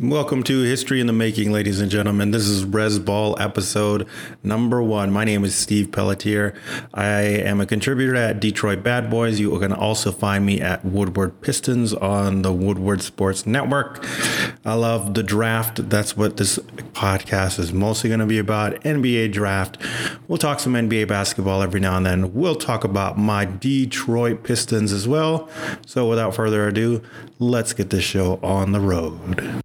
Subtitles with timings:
[0.00, 2.30] Welcome to History in the Making, ladies and gentlemen.
[2.30, 4.08] This is RezBall episode
[4.42, 5.10] number one.
[5.12, 6.54] My name is Steve Pelletier.
[6.94, 9.38] I am a contributor at Detroit Bad Boys.
[9.38, 14.02] You can also find me at Woodward Pistons on the Woodward Sports Network.
[14.64, 15.90] I love the draft.
[15.90, 16.58] That's what this
[16.94, 19.76] podcast is mostly going to be about NBA draft.
[20.28, 22.32] We'll talk some NBA basketball every now and then.
[22.32, 25.50] We'll talk about my Detroit Pistons as well.
[25.86, 27.02] So without further ado,
[27.38, 29.59] let's get this show on the road.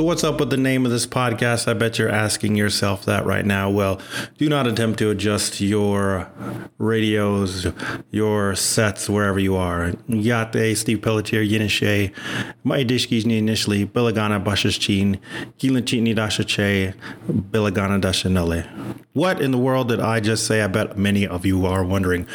[0.00, 1.68] So, what's up with the name of this podcast?
[1.68, 3.68] I bet you're asking yourself that right now.
[3.68, 4.00] Well,
[4.38, 6.26] do not attempt to adjust your
[6.78, 7.66] radios,
[8.10, 9.92] your sets, wherever you are.
[10.08, 12.14] Yate, Steve Pelletier, Yinishe,
[12.64, 15.20] Maidishkijni initially, Bilagana Bashashchin,
[15.58, 16.94] Gilanchitni Dashache,
[17.28, 18.96] Bilagana Dashanele.
[19.12, 20.62] What in the world did I just say?
[20.62, 22.26] I bet many of you are wondering.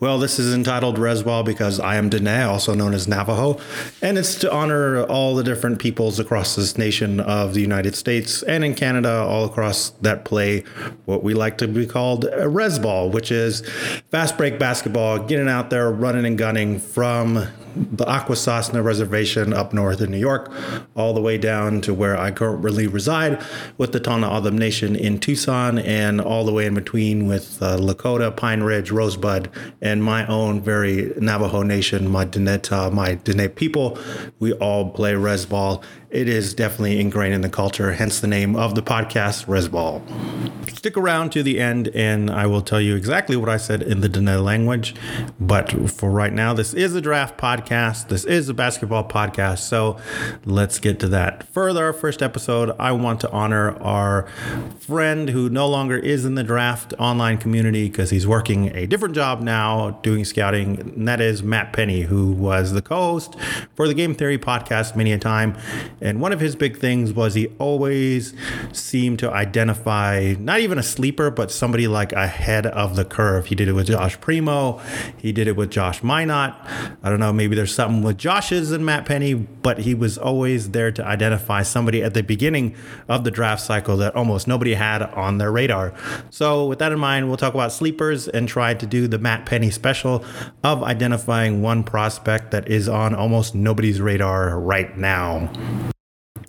[0.00, 3.58] Well, this is entitled RezBall because I am Dene, also known as Navajo,
[4.02, 8.42] and it's to honor all the different peoples across this nation of the United States
[8.42, 10.60] and in Canada, all across that play
[11.04, 13.62] what we like to be called a res ball, which is
[14.10, 20.00] fast break basketball, getting out there, running and gunning from the Akwesasne Reservation up north
[20.00, 20.52] in New York,
[20.94, 23.42] all the way down to where I currently reside
[23.76, 27.76] with the Tohono O'odham Nation in Tucson, and all the way in between with uh,
[27.76, 33.98] Lakota, Pine Ridge, Rosebud, and my own very Navajo Nation, my Dineta, my Dene people.
[34.38, 35.82] We all play res ball
[36.14, 40.00] it is definitely ingrained in the culture, hence the name of the podcast, RezBall.
[40.70, 44.00] Stick around to the end and I will tell you exactly what I said in
[44.00, 44.94] the Dene language.
[45.40, 48.08] But for right now, this is a draft podcast.
[48.08, 49.60] This is a basketball podcast.
[49.60, 49.98] So
[50.44, 51.48] let's get to that.
[51.48, 54.28] Further, our first episode, I want to honor our
[54.78, 59.16] friend who no longer is in the draft online community because he's working a different
[59.16, 60.78] job now doing scouting.
[60.78, 63.34] And that is Matt Pennie, who was the co host
[63.74, 65.56] for the Game Theory podcast many a time
[66.04, 68.34] and one of his big things was he always
[68.72, 73.46] seemed to identify not even a sleeper, but somebody like ahead of the curve.
[73.46, 74.82] He did it with Josh Primo.
[75.16, 76.54] He did it with Josh Minott.
[77.02, 80.70] I don't know, maybe there's something with Josh's and Matt Pennie, but he was always
[80.70, 82.76] there to identify somebody at the beginning
[83.08, 85.94] of the draft cycle that almost nobody had on their radar.
[86.28, 89.46] So, with that in mind, we'll talk about sleepers and try to do the Matt
[89.46, 90.22] Pennie special
[90.62, 95.50] of identifying one prospect that is on almost nobody's radar right now.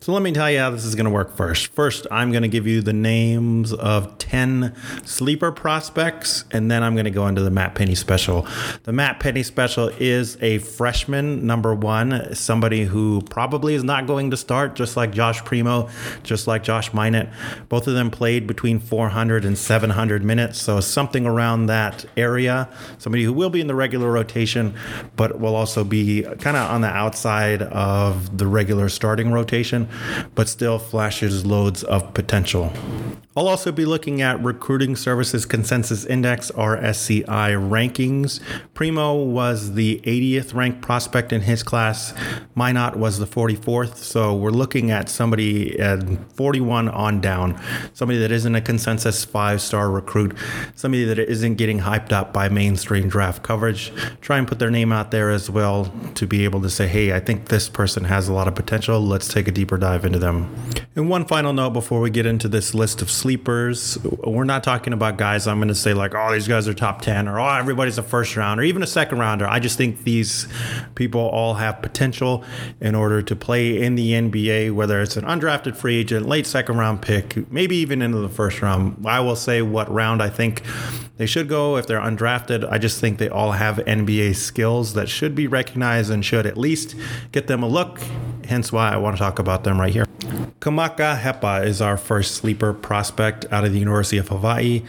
[0.06, 1.74] So let me tell you how this is going to work first.
[1.74, 6.94] First, I'm going to give you the names of 10 sleeper prospects, and then I'm
[6.94, 8.48] going to go into the Matt Pennie special.
[8.84, 14.30] The Matt Pennie special is a freshman, number one, somebody who probably is not going
[14.30, 15.90] to start, just like Josh Primo,
[16.22, 17.34] just like Josh Minott.
[17.68, 22.70] Both of them played between 400 and 700 minutes, so something around that area.
[23.00, 24.76] Somebody who will be in the regular rotation,
[25.16, 29.90] but will also be kind of on the outside of the regular starting rotation
[30.36, 32.72] but still flashes loads of potential.
[33.38, 38.40] I'll also be looking at Recruiting Services Consensus Index, RSCI rankings.
[38.74, 42.14] Primo was the 80th ranked prospect in his class.
[42.56, 43.98] Minott was the 44th.
[43.98, 46.02] So we're looking at somebody at
[46.38, 50.34] 41 on down, somebody that isn't a consensus five star recruit,
[50.76, 53.92] somebody that isn't getting hyped up by mainstream draft coverage.
[54.22, 57.12] Try and put their name out there as well to be able to say, hey,
[57.12, 59.02] I think this person has a lot of potential.
[59.02, 60.56] Let's take a deeper dive into them.
[60.96, 64.94] And one final note before we get into this list of sleepers, we're not talking
[64.94, 67.56] about guys I'm going to say like, oh, these guys are top 10 or oh,
[67.56, 69.48] everybody's a first rounder, even a second rounder.
[69.48, 70.48] I just think these
[70.94, 72.44] people all have potential
[72.80, 76.78] in order to play in the NBA, whether it's an undrafted free agent, late second
[76.78, 79.04] round pick, maybe even into the first round.
[79.08, 80.62] I will say what round I think
[81.18, 82.72] they should go if they're undrafted.
[82.72, 86.60] I just think they all have NBA skills that should be recognized and should at
[86.60, 86.96] least
[87.32, 88.00] get them a look.
[88.48, 90.06] Hence why I want to talk about them right here.
[90.66, 94.82] Kamaka Hepa is our first sleeper prospect out of the University of Hawaii.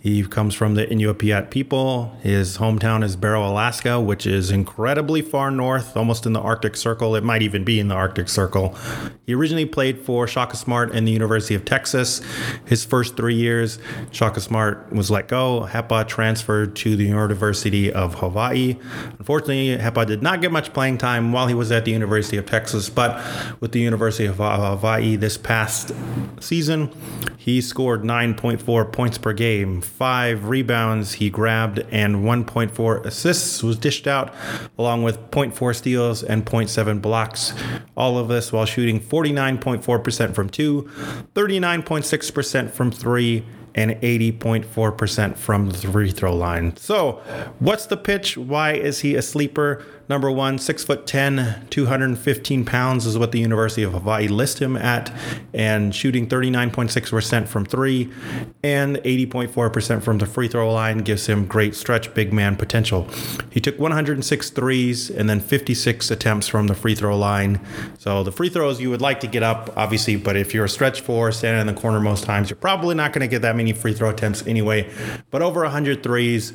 [0.00, 2.16] He comes from the Inupiat people.
[2.20, 7.14] His hometown is Barrow, Alaska, which is incredibly far north, almost in the Arctic Circle.
[7.14, 8.74] It might even be in the Arctic Circle.
[9.24, 12.20] He originally played for Shaka Smart and the University of Texas.
[12.64, 13.78] His first three years,
[14.10, 15.68] Shaka Smart was let go.
[15.70, 18.76] Hepa transferred to the University of Hawaii.
[19.20, 22.46] Unfortunately, Hepa did not get much playing time while he was at the University of
[22.46, 23.24] Texas, but
[23.60, 25.92] with the University of Hawaii, this past
[26.40, 26.90] season.
[27.36, 34.06] He scored 9.4 points per game, five rebounds he grabbed, and 1.4 assists was dished
[34.06, 34.34] out,
[34.76, 37.54] along with 0.4 steals and 0.7 blocks.
[37.96, 40.82] All of this while shooting 49.4% from two,
[41.34, 43.44] 39.6% from three,
[43.74, 46.76] and 80.4% from the free throw line.
[46.76, 47.22] So,
[47.58, 48.36] what's the pitch?
[48.36, 49.84] Why is he a sleeper?
[50.10, 54.76] Number one, six foot 10, 215 pounds is what the University of Hawaii lists him
[54.76, 55.12] at,
[55.54, 58.10] and shooting 39.6% from three
[58.64, 63.08] and 80.4% from the free throw line gives him great stretch big man potential.
[63.52, 67.64] He took 106 threes and then 56 attempts from the free throw line.
[67.98, 70.68] So the free throws you would like to get up, obviously, but if you're a
[70.68, 73.54] stretch four standing in the corner most times, you're probably not going to get that
[73.54, 74.90] many free throw attempts anyway.
[75.30, 76.52] But over 100 threes,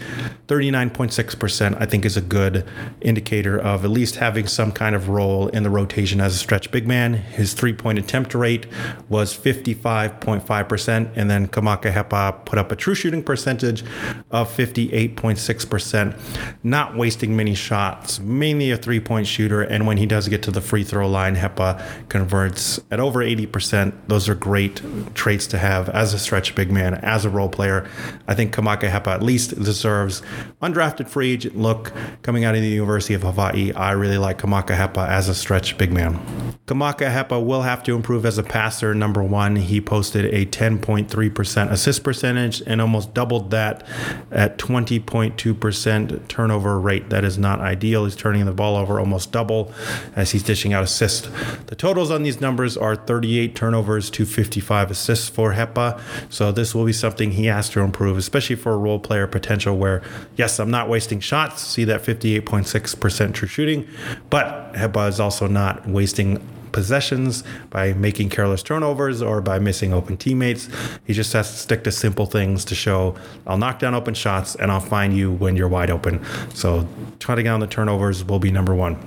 [0.48, 2.68] 39.6%, I think is a good
[3.00, 6.38] indicator indicator of at least having some kind of role in the rotation as a
[6.38, 7.14] stretch big man.
[7.14, 8.66] His three point attempt rate
[9.10, 13.84] was 55.5%, and then Kamaka Hepa put up a true shooting percentage
[14.32, 16.20] of 58.6%,
[16.64, 19.62] not wasting many shots, mainly a three point shooter.
[19.62, 23.94] And when he does get to the free throw line, Hepa converts at over 80%.
[24.08, 24.82] Those are great
[25.14, 27.88] traits to have as a stretch big man, as a role player.
[28.28, 30.22] I think Kamaka Hepa at least deserves
[30.62, 34.78] undrafted free agent look coming out of the University of Hawaii, I really like Kamaka
[34.78, 36.20] Hepa as a stretch big man.
[36.68, 38.96] Kamaka Hepa will have to improve as a passer.
[38.96, 43.86] Number one, he posted a 10.3% assist percentage and almost doubled that
[44.32, 47.10] at 20.2% turnover rate.
[47.12, 48.06] That is not ideal.
[48.06, 49.72] He's turning the ball over almost double
[50.16, 51.30] as he's dishing out assists.
[51.68, 56.02] The totals on these numbers are 38 turnovers to 55 assists for Hepa.
[56.30, 59.78] So this will be something he has to improve, especially for a role player potential
[59.78, 60.02] where,
[60.36, 61.62] yes, I'm not wasting shots.
[61.62, 63.88] See that 58.6% true shooting,
[64.30, 66.40] but Hepa is also not wasting
[66.76, 70.68] possessions by making careless turnovers or by missing open teammates.
[71.06, 73.16] He just has to stick to simple things to show
[73.48, 76.22] I'll knock down open shots and I'll find you when you're wide open.
[76.54, 76.86] So
[77.22, 78.98] cutting down the turnovers will be number one.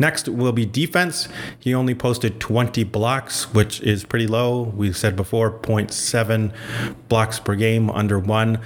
[0.00, 1.28] Next will be defense.
[1.58, 4.62] He only posted 20 blocks, which is pretty low.
[4.62, 6.54] We said before 0.7
[7.10, 8.60] blocks per game, under one.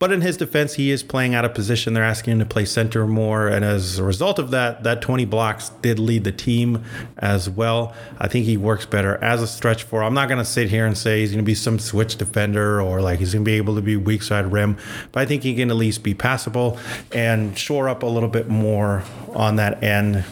[0.00, 1.94] But in his defense, he is playing out of position.
[1.94, 3.46] They're asking him to play center more.
[3.46, 6.82] And as a result of that, that 20 blocks did lead the team
[7.18, 7.94] as well.
[8.18, 10.02] I think he works better as a stretch four.
[10.02, 12.80] I'm not going to sit here and say he's going to be some switch defender
[12.80, 14.76] or like he's going to be able to be weak side rim,
[15.12, 16.78] but I think he can at least be passable
[17.12, 19.02] and shore up a little bit more
[19.34, 20.24] on that end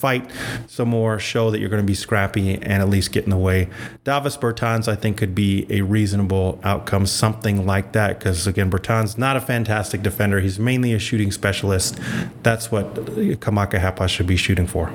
[0.00, 0.28] fight
[0.66, 3.36] some more, show that you're going to be scrappy and at least get in the
[3.36, 3.68] way.
[4.02, 8.18] Davis Bertans, I think, could be a reasonable outcome, something like that.
[8.18, 10.40] Because again, Bertans not a fantastic defender.
[10.40, 12.00] He's mainly a shooting specialist.
[12.42, 14.90] That's what Kamaka Hepa should be shooting for.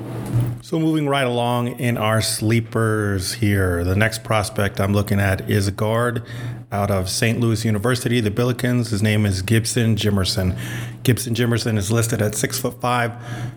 [0.62, 5.66] So moving right along in our sleepers here, the next prospect I'm looking at is
[5.66, 6.22] a guard
[6.70, 7.40] out of St.
[7.40, 8.90] Louis University, the Billikens.
[8.90, 10.58] His name is Gibson Jimerson.
[11.02, 13.12] Gibson Jimerson is listed at six foot five,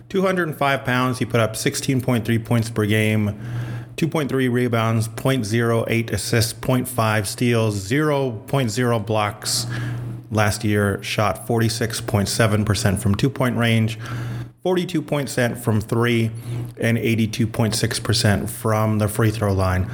[0.08, 1.18] 205 pounds.
[1.18, 3.38] He put up 16.3 points per game.
[3.96, 9.66] 2.3 rebounds, 0.08 assists, 0.5 steals, 0.0 blocks.
[10.30, 13.98] Last year, shot 46.7% from two point range,
[14.64, 16.30] 42% from three,
[16.78, 19.90] and 82.6% from the free throw line.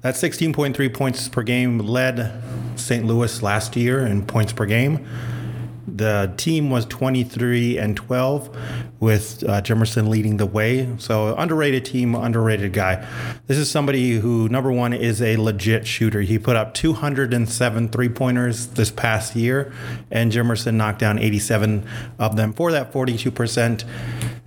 [0.00, 2.42] That 16.3 points per game led
[2.74, 3.04] St.
[3.04, 5.06] Louis last year in points per game.
[5.96, 8.56] The team was 23 and 12,
[9.00, 10.88] with uh, Jimerson leading the way.
[10.98, 13.06] So, underrated team, underrated guy.
[13.46, 16.20] This is somebody who, number one, is a legit shooter.
[16.20, 19.72] He put up 207 three pointers this past year,
[20.10, 21.86] and Jimerson knocked down 87
[22.18, 23.84] of them for that 42%.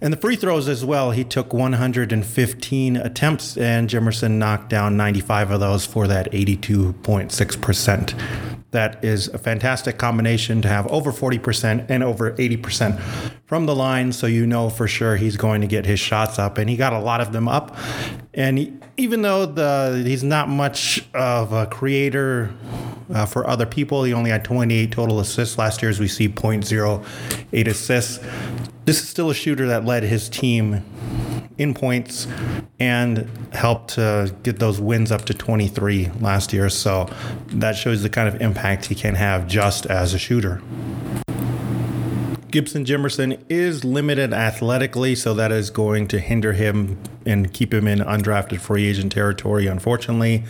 [0.02, 5.52] And the free throws as well, he took 115 attempts, and Jimerson knocked down 95
[5.52, 8.20] of those for that 82.6%.
[8.72, 13.00] That is a fantastic combination to have over 40% and over 80%
[13.46, 14.14] from the line.
[14.14, 16.58] So you know for sure he's going to get his shots up.
[16.58, 17.76] And he got a lot of them up.
[18.34, 22.54] And even though the he's not much of a creator
[23.14, 26.30] uh, for other people, he only had 28 total assists last year, as we see
[26.30, 28.20] 0.08 assists.
[28.92, 30.84] This is still a shooter that led his team
[31.58, 32.28] in points
[32.78, 36.68] and helped to get those wins up to 23 last year.
[36.70, 37.10] So
[37.52, 40.62] that shows the kind of impact he can have just as a shooter.
[42.50, 47.88] Gibson Jimerson is limited athletically, so that is going to hinder him and keep him
[47.88, 50.44] in undrafted free agent territory, unfortunately.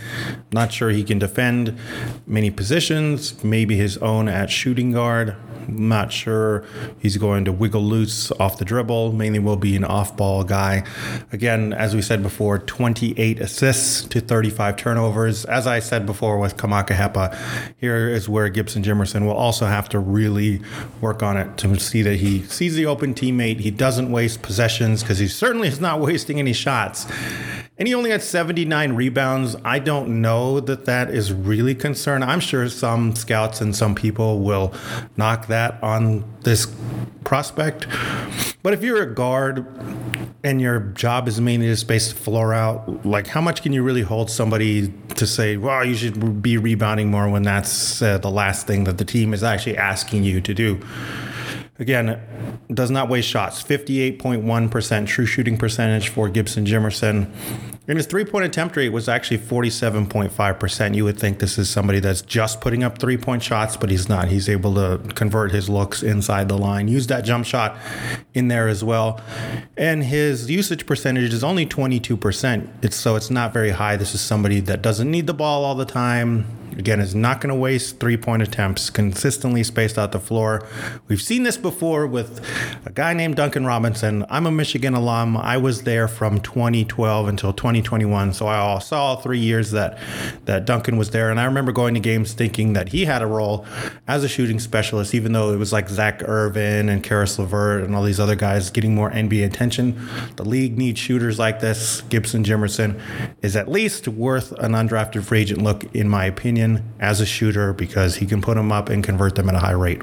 [0.51, 1.77] Not sure he can defend
[2.25, 5.35] many positions, maybe his own at shooting guard.
[5.67, 6.65] Not sure
[6.99, 9.13] he's going to wiggle loose off the dribble.
[9.13, 10.83] Mainly will be an off ball guy.
[11.31, 15.45] Again, as we said before, 28 assists to 35 turnovers.
[15.45, 17.37] As I said before with Kamaka Hepa,
[17.77, 20.61] here is where Gibson Jimerson will also have to really
[20.99, 23.59] work on it to see that he sees the open teammate.
[23.59, 27.07] He doesn't waste possessions because he certainly is not wasting any shots.
[27.77, 29.55] And he only had 79 rebounds.
[29.63, 32.21] I don't know that that is really concern.
[32.21, 34.73] I'm sure some scouts and some people will
[35.17, 36.67] knock that on this
[37.23, 37.87] prospect.
[38.63, 39.65] But if you're a guard
[40.43, 43.83] and your job is mainly to space the floor out, like how much can you
[43.83, 48.29] really hold somebody to say, well, you should be rebounding more when that's uh, the
[48.29, 50.79] last thing that the team is actually asking you to do?
[51.81, 52.21] Again,
[52.71, 53.63] does not waste shots.
[53.63, 57.27] 58.1% true shooting percentage for Gibson Jimerson.
[57.87, 60.95] And his three point attempt rate was actually 47.5%.
[60.95, 64.07] You would think this is somebody that's just putting up three point shots, but he's
[64.07, 64.27] not.
[64.27, 67.75] He's able to convert his looks inside the line, use that jump shot
[68.35, 69.19] in there as well.
[69.75, 72.69] And his usage percentage is only 22%.
[72.83, 73.95] It's, so it's not very high.
[73.95, 76.45] This is somebody that doesn't need the ball all the time
[76.77, 80.65] Again, is not going to waste three point attempts, consistently spaced out the floor.
[81.07, 82.39] We've seen this before with
[82.85, 84.25] a guy named Duncan Robinson.
[84.29, 85.35] I'm a Michigan alum.
[85.35, 88.33] I was there from 2012 until 2021.
[88.33, 89.99] So I saw all three years that,
[90.45, 91.29] that Duncan was there.
[91.29, 93.65] And I remember going to games thinking that he had a role
[94.07, 97.95] as a shooting specialist, even though it was like Zak Irvin and Caris LeVert and
[97.95, 100.07] all these other guys getting more NBA attention.
[100.37, 102.01] The league needs shooters like this.
[102.01, 102.99] Gibson Jimerson
[103.41, 106.60] is at least worth an undrafted free agent look, in my opinion
[106.99, 109.71] as a shooter because he can put them up and convert them at a high
[109.71, 110.01] rate.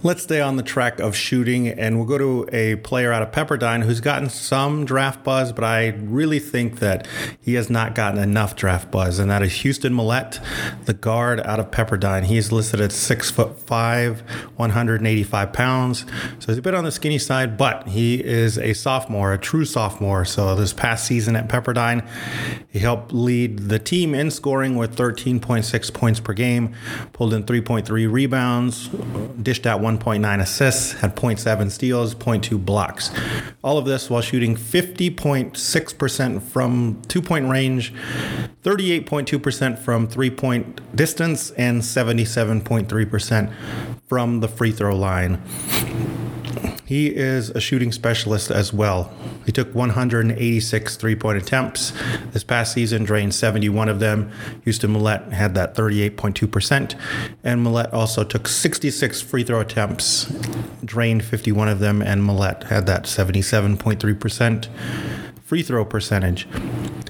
[0.00, 3.32] Let's stay on the track of shooting, and we'll go to a player out of
[3.32, 7.08] Pepperdine who's gotten some draft buzz, but I really think that
[7.40, 10.38] he has not gotten enough draft buzz, and that is Houston Mallette,
[10.84, 12.26] the guard out of Pepperdine.
[12.26, 14.20] He's listed at six foot five,
[14.54, 16.06] 185 pounds,
[16.38, 19.64] so he's a bit on the skinny side, but he is a sophomore, a true
[19.64, 20.24] sophomore.
[20.24, 22.08] So this past season at Pepperdine,
[22.70, 26.72] he helped lead the team in scoring with 13.6 points per game,
[27.12, 28.88] pulled in 3.3 rebounds,
[29.42, 33.10] dished out 1.9 assists, had 0.7 steals, 0.2 blocks.
[33.64, 37.94] All of this while shooting 50.6% from two point range,
[38.62, 43.52] 38.2% from three point distance, and 77.3%
[44.06, 45.40] from the free throw line.
[46.88, 49.12] He is a shooting specialist as well.
[49.44, 51.92] He took 186 three point attempts.
[52.32, 54.32] This past season, drained 71 of them.
[54.64, 56.98] Houston Mallette had that 38.2%.
[57.44, 60.32] And Mallette also took 66 free throw attempts,
[60.82, 64.68] drained 51 of them, and Mallette had that 77.3%
[65.44, 66.48] free throw percentage.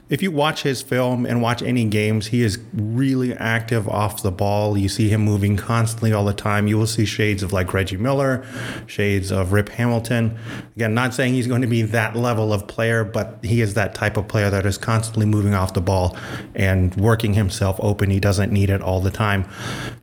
[0.09, 4.31] If you watch his film and watch any games, he is really active off the
[4.31, 4.79] ball.
[4.79, 6.67] You see him moving constantly all the time.
[6.67, 8.47] You will see shades of like Reggie Miller,
[8.87, 10.39] shades of Rip Hamilton.
[10.77, 13.95] Again, not saying he's going to be that level of player, but he is that
[13.95, 16.17] type of player that is constantly moving off the ball
[16.55, 18.09] and working himself open.
[18.09, 19.45] He doesn't need it all the time.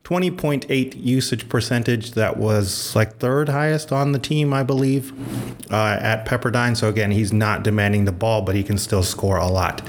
[0.04, 2.12] 20.8 usage percentage.
[2.12, 5.12] That was like third highest on the team, I believe,
[5.72, 6.78] uh, at Pepperdine.
[6.78, 9.82] So again, he's not demanding the ball, but he can still score a lot.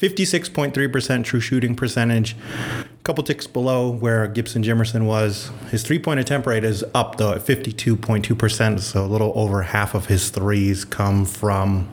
[0.00, 5.50] 56.3% true shooting percentage, a couple ticks below where Gibson Jimerson was.
[5.70, 9.94] His three point attempt rate is up though at 52.2%, so a little over half
[9.94, 11.86] of his threes come from,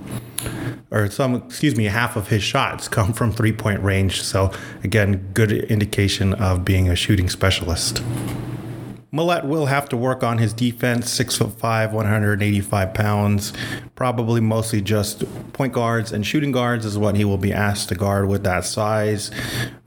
[0.90, 4.22] or some, excuse me, half of his shots come from three point range.
[4.22, 4.54] So
[4.86, 8.02] again, good indication of being a shooting specialist.
[9.18, 13.52] Mallette will have to work on his defense, six foot five, 185 pounds.
[13.96, 17.96] Probably mostly just point guards and shooting guards is what he will be asked to
[17.96, 19.32] guard with that size.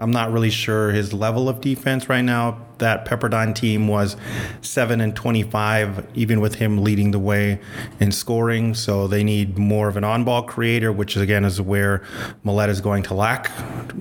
[0.00, 4.16] I'm not really sure his level of defense right now that Pepperdine team was
[4.60, 7.60] 7 and 25, even with him leading the way
[8.00, 8.74] in scoring.
[8.74, 12.02] So they need more of an on ball creator, which again is where
[12.44, 13.50] Mallette is going to lack.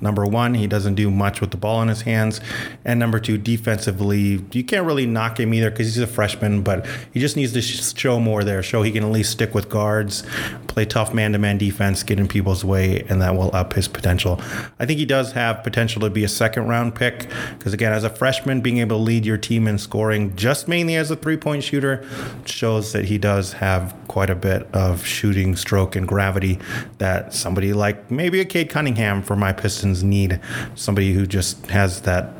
[0.02, 2.40] Number one, he doesn't do much with the ball in his hands.
[2.84, 6.86] And number two, defensively, you can't really knock him either because he's a freshman, but
[7.12, 10.24] he just needs to show more there, show he can at least stick with guards,
[10.66, 13.88] play tough man to man defense, get in people's way, and that will up his
[13.88, 14.40] potential.
[14.78, 18.04] I think he does have potential to be a second round pick because, again, as
[18.04, 21.36] a freshman, being able to lead your team in scoring just mainly as a three
[21.36, 22.06] point shooter
[22.44, 26.56] shows that he does have quite a bit of shooting stroke and gravity
[26.98, 30.38] that somebody like maybe a Cade Cunningham for my Pistons need.
[30.76, 32.32] Somebody who just has that,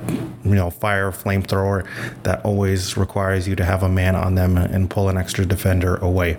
[0.44, 1.84] you know, fire flamethrower
[2.22, 5.96] that always requires you to have a man on them and pull an extra defender
[5.96, 6.38] away.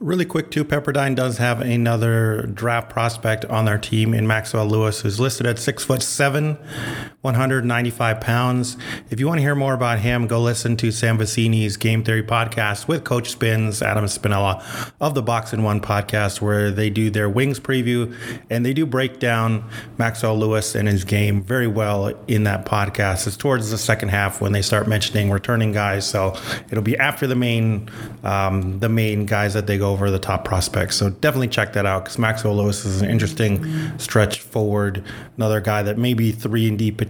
[0.00, 5.00] Really quick, too, Pepperdine does have another draft prospect on their team in Maxwell Lewis,
[5.00, 6.56] who's listed at six foot seven,
[7.22, 8.76] 195 pounds.
[9.10, 12.22] If you want to hear more about him, go listen to Sam Vecenie's Game Theory
[12.22, 14.62] podcast with Coach Spins, Adam Spinella
[15.00, 18.14] of the Box and One podcast, where they do their wings preview
[18.48, 23.26] and they do break down Maxwell Lewis and his game very well in that podcast.
[23.26, 26.36] It's towards the second half when they start mentioning returning guys, so
[26.70, 27.90] it'll be after the main
[28.22, 30.94] um, the main guys that they go over the top prospects.
[30.94, 35.02] So definitely check that out because Maxwell Lewis is an interesting stretch forward.
[35.36, 37.07] Another guy that maybe three and D potential,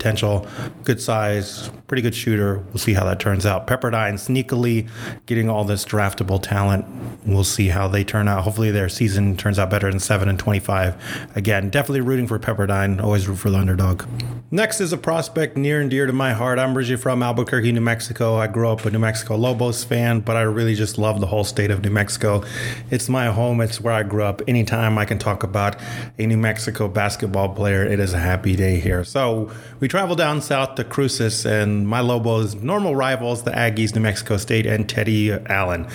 [0.85, 2.59] good size, pretty good shooter.
[2.59, 3.67] We'll see how that turns out.
[3.67, 4.89] Pepperdine sneakily
[5.27, 6.85] getting all this draftable talent.
[7.27, 8.45] We'll see how they turn out.
[8.45, 10.95] Hopefully their season turns out better than seven and twenty-five.
[11.35, 13.03] Again, definitely rooting for Pepperdine.
[13.03, 14.05] Always root for the underdog.
[14.51, 16.59] Next is a prospect near and dear to my heart.
[16.59, 18.37] I'm originally from Albuquerque, New Mexico.
[18.37, 21.45] I grew up a New Mexico Lobos fan, but I really just love the whole
[21.45, 22.43] state of New Mexico.
[22.91, 23.61] It's my home.
[23.61, 24.43] It's where I grew up.
[24.47, 25.77] Anytime I can talk about
[26.19, 29.05] a New Mexico basketball player, it is a happy day here.
[29.05, 34.01] So we travel down south to Cruces, and my Lobos' normal rivals, the Aggies, New
[34.01, 35.87] Mexico State, and Teddy Allen,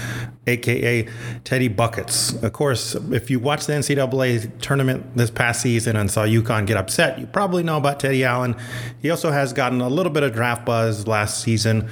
[0.48, 1.08] aka
[1.44, 2.34] Teddy Buckets.
[2.42, 6.78] Of course, if you watched the NCAA tournament this past season and saw UConn get
[6.78, 8.56] upset, you probably know about Teddy Allen.
[9.02, 11.90] He also has gotten a little bit of draft buzz last season.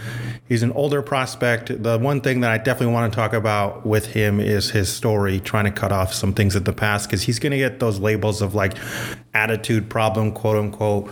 [0.48, 1.82] He's an older prospect.
[1.82, 5.40] The one thing that I definitely want to talk about with him is his story,
[5.40, 8.00] trying to cut off some things at the past, because he's going to get those
[8.00, 8.74] labels of like
[9.34, 11.08] attitude problem, quote unquote,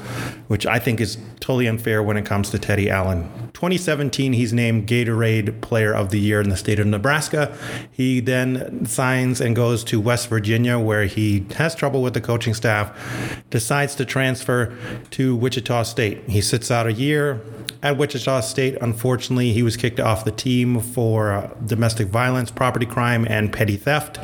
[0.48, 3.24] which I think is totally unfair when it comes to Teddy Allen.
[3.54, 7.58] 2017, he's named Gatorade Player of the Year in the state of Nebraska.
[7.92, 12.54] He then signs and goes to West Virginia, where he has trouble with the coaching
[12.54, 14.78] staff, decides to transfer
[15.10, 16.30] to Wichita State.
[16.30, 17.42] He sits out a year
[17.82, 18.78] at Wichita State.
[18.82, 23.78] Unfortunately, he was kicked off the team for uh, domestic violence, property crime, and petty
[23.78, 24.20] theft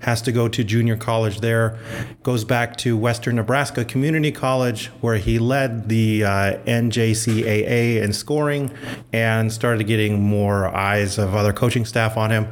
[0.00, 1.78] has to go to junior college there.
[2.22, 6.28] Goes back to Western Nebraska Community College, where he led the uh,
[6.66, 8.70] NJCAA in scoring
[9.12, 12.46] and started getting more eyes of other coaching staff on him.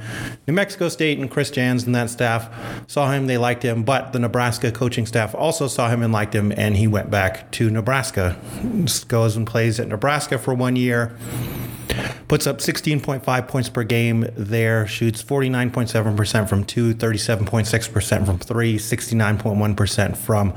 [0.47, 2.51] New Mexico State and Chris Jans and that staff
[2.87, 6.35] saw him, they liked him, but the Nebraska coaching staff also saw him and liked
[6.35, 8.37] him, and he went back to Nebraska.
[8.85, 11.17] Just goes and plays at Nebraska for one year
[12.28, 20.16] puts up 16.5 points per game there, shoots 49.7% from two, 37.6% from three, 69.1%
[20.16, 20.54] from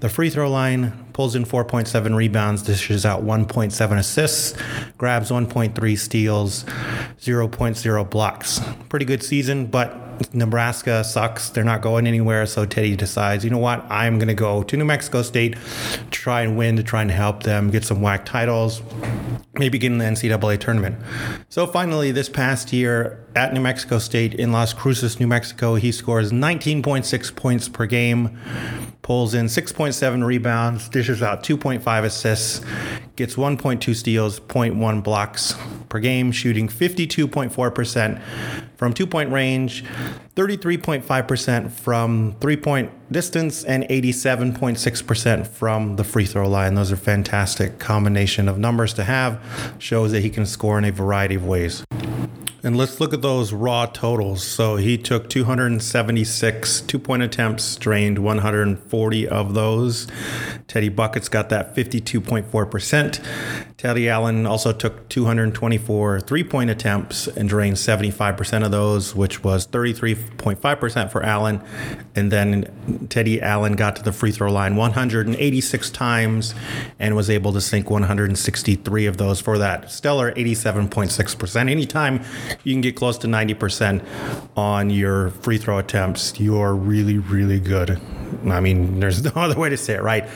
[0.00, 4.54] the free throw line, pulls in 4.7 rebounds, dishes out 1.7 assists,
[4.98, 8.60] grabs 1.3 steals, 0.0 blocks.
[8.90, 11.48] Pretty good season, but Nebraska sucks.
[11.48, 12.44] They're not going anywhere.
[12.44, 13.82] So Teddy decides, you know what?
[13.90, 17.10] I'm going to go to New Mexico State to try and win, to try and
[17.10, 18.82] help them get some WAC titles,
[19.54, 20.96] maybe get in the NCAA tournament.
[21.48, 25.92] So finally, this past year at New Mexico State in Las Cruces, New Mexico, he
[25.92, 28.38] scores 19.6 points per game,
[29.06, 32.60] pulls in 6.7 rebounds, dishes out 2.5 assists,
[33.14, 35.54] gets 1.2 steals, 0.1 blocks
[35.88, 38.20] per game, shooting 52.4%
[38.74, 39.84] from two point range,
[40.34, 46.74] 33.5% from three point distance, and 87.6% from the free throw line.
[46.74, 49.40] Those are fantastic combination of numbers to have.
[49.78, 51.84] Shows that he can score in a variety of ways.
[52.62, 54.42] And let's look at those raw totals.
[54.42, 60.06] So he took 276 two point attempts, drained 140 of those.
[60.66, 63.24] Teddy Buckets got that 52.4%.
[63.76, 69.66] Teddy Allen also took 224 three point attempts and drained 75% of those, which was
[69.66, 71.62] 33.5% for Allen.
[72.14, 76.54] And then Teddy Allen got to the free throw line 186 times
[76.98, 81.70] and was able to sink 163 of those for that stellar 87.6%.
[81.70, 82.24] Anytime
[82.64, 84.04] you can get close to 90%
[84.56, 88.00] on your free throw attempts, you're really, really good.
[88.46, 90.28] I mean, there's no other way to say it, right?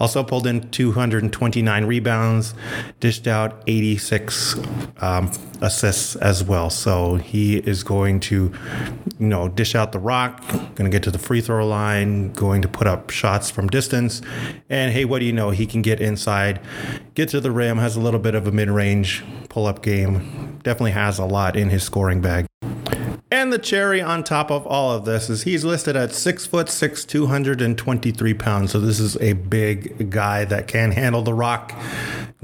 [0.00, 2.54] Also pulled in 229 rebounds,
[3.00, 4.56] dished out 86
[4.98, 6.70] um, assists as well.
[6.70, 8.52] So he is going to,
[9.18, 12.62] you know, dish out the rock, going to get to the free throw line, going
[12.62, 14.20] to put up shots from distance.
[14.68, 15.50] And hey, what do you know?
[15.50, 16.60] He can get inside,
[17.14, 20.58] get to the rim, has a little bit of a mid range pull up game.
[20.64, 22.46] Definitely has a lot in his scoring bag.
[23.30, 26.68] And the cherry on top of all of this is he's listed at six foot
[26.68, 28.70] six, 223 pounds.
[28.70, 31.74] So this is a big guy that can handle the rock,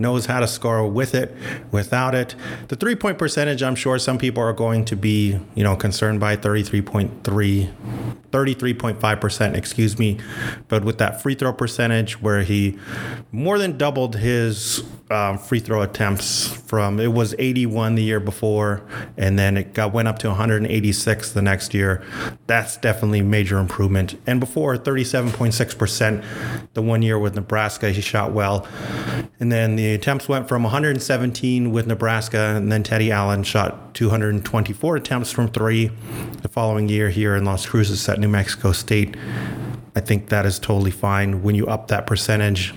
[0.00, 1.34] knows how to score with it,
[1.70, 2.34] without it.
[2.68, 6.18] The three point percentage, I'm sure some people are going to be, you know, concerned
[6.18, 7.72] by 33.3,
[8.30, 10.18] 33.5%, excuse me.
[10.68, 12.78] But with that free throw percentage where he
[13.30, 18.86] more than doubled his um, free throw attempts from it was 81 the year before
[19.16, 22.04] and then it got went up to 186 the next year
[22.46, 26.24] that's definitely major improvement and before 37.6%
[26.74, 28.68] the one year with nebraska he shot well
[29.40, 34.96] and then the attempts went from 117 with nebraska and then teddy allen shot 224
[34.96, 35.90] attempts from three
[36.42, 39.16] the following year here in las cruces at new mexico state.
[39.96, 41.42] I think that is totally fine.
[41.42, 42.72] When you up that percentage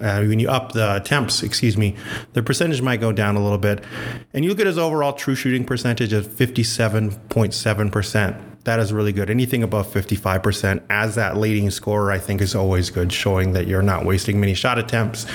[0.00, 1.94] uh, when you up the attempts, excuse me,
[2.32, 3.84] the percentage might go down a little bit.
[4.32, 9.30] And you look at his overall true shooting percentage of 57.7% that is really good.
[9.30, 13.80] Anything above 55% as that leading scorer, I think, is always good, showing that you're
[13.80, 15.26] not wasting many shot attempts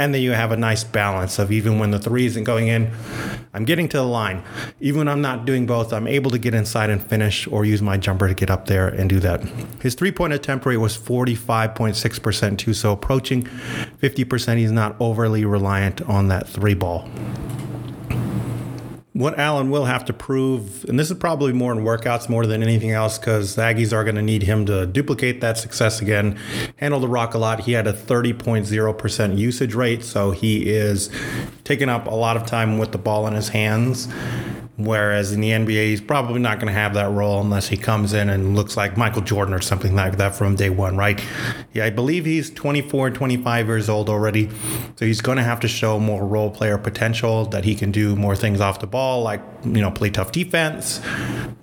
[0.00, 2.90] and that you have a nice balance of even when the three isn't going in,
[3.54, 4.42] I'm getting to the line.
[4.80, 7.80] Even when I'm not doing both, I'm able to get inside and finish or use
[7.80, 9.40] my jumper to get up there and do that.
[9.80, 14.56] His three point attempt rate was 45.6% too, so approaching 50%.
[14.56, 17.08] He's not overly reliant on that three ball
[19.12, 22.62] what Allen will have to prove, and this is probably more in workouts more than
[22.62, 26.38] anything else, because the Aggies are going to need him to duplicate that success again,
[26.76, 27.60] handle the rock a lot.
[27.60, 31.10] He had a 30.0% usage rate, so he is
[31.64, 34.06] taking up a lot of time with the ball in his hands.
[34.84, 38.14] Whereas in the NBA, he's probably not going to have that role unless he comes
[38.14, 41.22] in and looks like Michael Jordan or something like that from day one, right?
[41.74, 44.48] Yeah, I believe he's 24, 25 years old already.
[44.96, 48.16] So he's going to have to show more role player potential that he can do
[48.16, 51.00] more things off the ball, like, you know, play tough defense,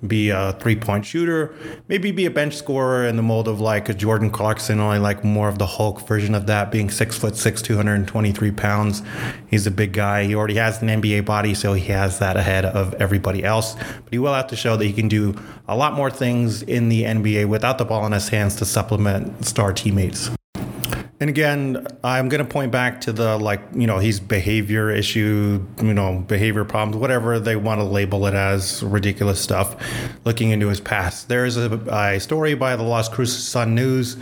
[0.06, 1.54] be a three point shooter,
[1.88, 5.24] maybe be a bench scorer in the mold of like a Jordan Clarkson, only like
[5.24, 9.02] more of the Hulk version of that, being six foot six, 223 pounds.
[9.48, 10.24] He's a big guy.
[10.24, 13.74] He already has an NBA body, so he has that ahead of everyone everybody else.
[13.74, 15.34] But he will have to show that he can do
[15.66, 19.46] a lot more things in the NBA without the ball in his hands to supplement
[19.46, 20.30] star teammates.
[21.20, 25.66] And again, I'm going to point back to the like, you know, he's behavior issue,
[25.82, 29.74] you know, behavior problems, whatever they want to label it as, ridiculous stuff,
[30.24, 31.28] looking into his past.
[31.28, 34.14] There's a, a story by the Las Cruces Sun News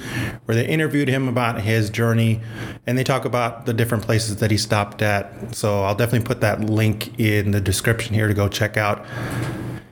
[0.47, 2.41] where they interviewed him about his journey
[2.87, 5.55] and they talk about the different places that he stopped at.
[5.55, 9.05] So I'll definitely put that link in the description here to go check out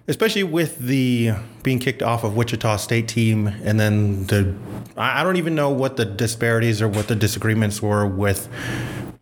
[0.06, 4.54] especially with the being kicked off of Wichita State team, and then the
[4.96, 8.48] I don't even know what the disparities or what the disagreements were with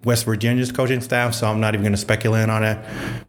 [0.05, 2.77] West Virginia's coaching staff, so I'm not even going to speculate on it.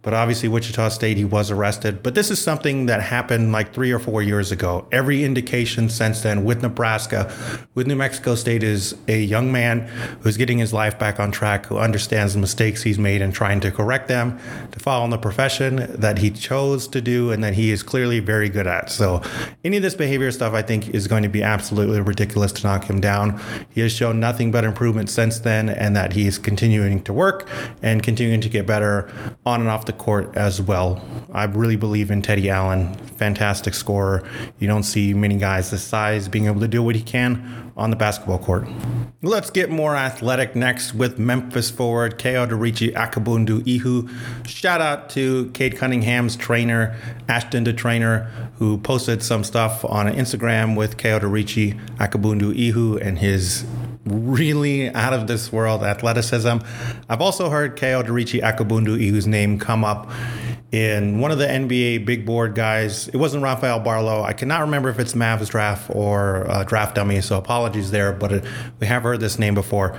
[0.02, 2.02] But obviously, Wichita State, he was arrested.
[2.02, 4.88] But this is something that happened like three or four years ago.
[4.92, 7.32] Every indication since then with Nebraska,
[7.76, 9.82] with New Mexico State, is a young man
[10.22, 13.60] who's getting his life back on track, who understands the mistakes he's made and trying
[13.60, 14.40] to correct them,
[14.72, 18.20] to follow in the profession that he chose to do and that he is clearly
[18.20, 18.90] very good at.
[18.90, 19.22] So,
[19.64, 22.86] any of this behavior stuff, I think, is going to be absolutely ridiculous to knock
[22.86, 23.40] him down.
[23.70, 27.12] He has shown nothing but improvement since then, and that he is continuing continuing to
[27.12, 27.45] work
[27.82, 29.12] and continuing to get better
[29.45, 31.06] on and off the court as well.
[31.34, 34.23] I really believe in Teddy Allen, fantastic scorer.
[34.60, 37.89] You don't see many guys this size being able to do what he can on
[37.89, 38.65] the basketball court.
[39.21, 44.08] Let's get more athletic next with Memphis forward Kaodirichi Akobundu Ihu.
[44.45, 46.95] Shout out to Cade Cunningham's trainer,
[47.28, 53.19] Ashton the trainer, who posted some stuff on Instagram with Keo Derichi Akabundu Ihu and
[53.19, 53.65] his
[54.06, 56.58] really out of this world athleticism.
[57.10, 60.12] I've also heard Kaodirichi Akobundu, whose name come up
[60.72, 63.08] in one of the NBA big board guys.
[63.08, 64.24] It wasn't Rafael Barlowe.
[64.24, 68.32] I cannot remember if it's Mavs draft or uh, draft dummy, so apologies there, but
[68.32, 68.46] it,
[68.80, 69.98] we have heard this name before.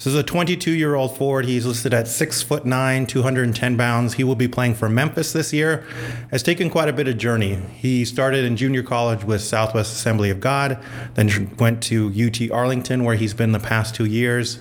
[0.00, 1.44] This is a 22 year old forward.
[1.44, 4.14] He's listed at six foot nine, 210 pounds.
[4.14, 5.84] He will be playing for Memphis this year.
[6.30, 7.56] Has taken quite a bit of journey.
[7.74, 10.82] He started in junior college with Southwest Assembly of God,
[11.16, 14.58] then went to UT Arlington, where he's been the past two years.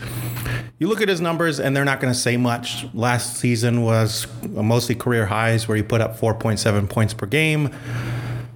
[0.78, 2.86] You look at his numbers, and they're not going to say much.
[2.93, 7.69] Last season was mostly career highs, where he put up 4.7 points per game.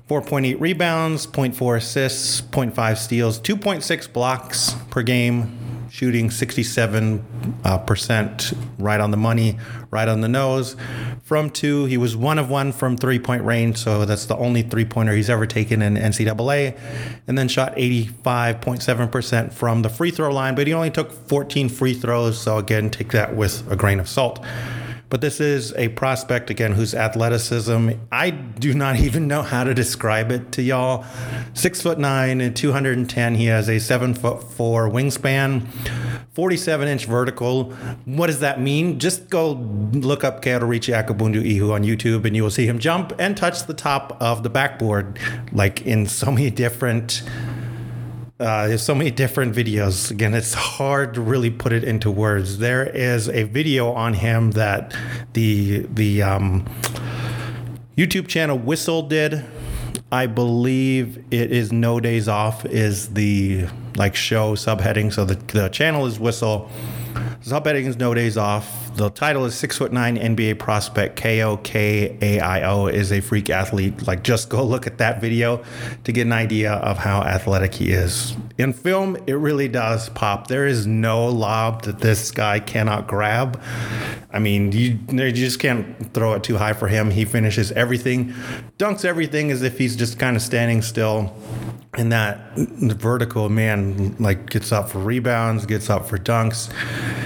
[0.10, 5.63] 4.8 rebounds, 0.4 assists, 0.5 steals, 2.6 blocks per game,
[5.94, 7.24] shooting 67
[7.64, 9.60] uh, percent right on the money,
[9.92, 10.76] right on the nose.
[11.22, 14.64] From two, he was one of one from three point range, so that's the only
[14.64, 16.76] three pointer he's ever taken in NCAA.
[17.28, 21.70] And then shot 85.7 percent from the free throw line, but he only took 14
[21.70, 24.44] free throws, so again, take that with a grain of salt.
[25.14, 29.72] But this is a prospect, again, whose athleticism, I do not even know how to
[29.76, 31.06] describe it to y'all.
[31.54, 33.36] Six foot nine and 210.
[33.36, 35.68] He has a seven foot four wingspan.
[36.32, 37.66] 47 inch vertical.
[38.06, 38.98] What does that mean?
[38.98, 43.14] Just go look up Kaodirichi Akobundu Ihu on YouTube and you will see him jump
[43.20, 45.20] and touch the top of the backboard
[45.52, 47.22] like in so many different
[48.44, 50.12] uh, there's so many different videos.
[50.12, 52.58] Again, it's hard to really put it into words.
[52.58, 54.96] There is a video on him that
[55.32, 56.66] the the um,
[57.98, 59.46] YouTube channel Whistle did.
[60.12, 65.14] I believe it is No Days Off is the like show subheading.
[65.14, 66.70] So the, the channel is Whistle.
[67.44, 72.16] Subheading is No Days Off the title is six foot nine NBA prospect Ko K
[72.22, 74.06] A I O is a freak athlete.
[74.06, 75.64] Like, just go look at that video
[76.04, 78.36] to get an idea of how athletic he is.
[78.58, 80.48] In film, it really does pop.
[80.48, 83.60] There is no lob that this guy cannot grab.
[84.32, 87.10] I mean, you, you just can't throw it too high for him.
[87.10, 88.34] He finishes everything,
[88.78, 91.36] dunks everything as if he's just kind of standing still
[91.96, 96.74] and that vertical man like gets up for rebounds gets up for dunks.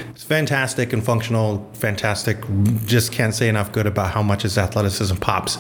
[0.10, 2.38] It's fantastic and functional fantastic.
[2.86, 5.58] Just can't say enough good about how much his athleticism pops.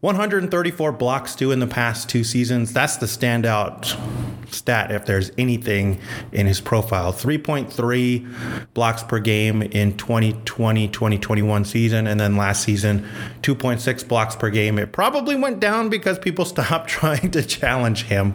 [0.00, 2.72] 134 blocks too in the past two seasons.
[2.72, 3.96] That's the standout
[4.54, 6.00] stat if there's anything
[6.32, 7.12] in his profile.
[7.12, 12.06] 3.3 blocks per game in 2020 2021 season.
[12.06, 13.06] And then last season,
[13.42, 14.78] 2.6 blocks per game.
[14.78, 18.34] It probably went down because people stopped trying to challenge him.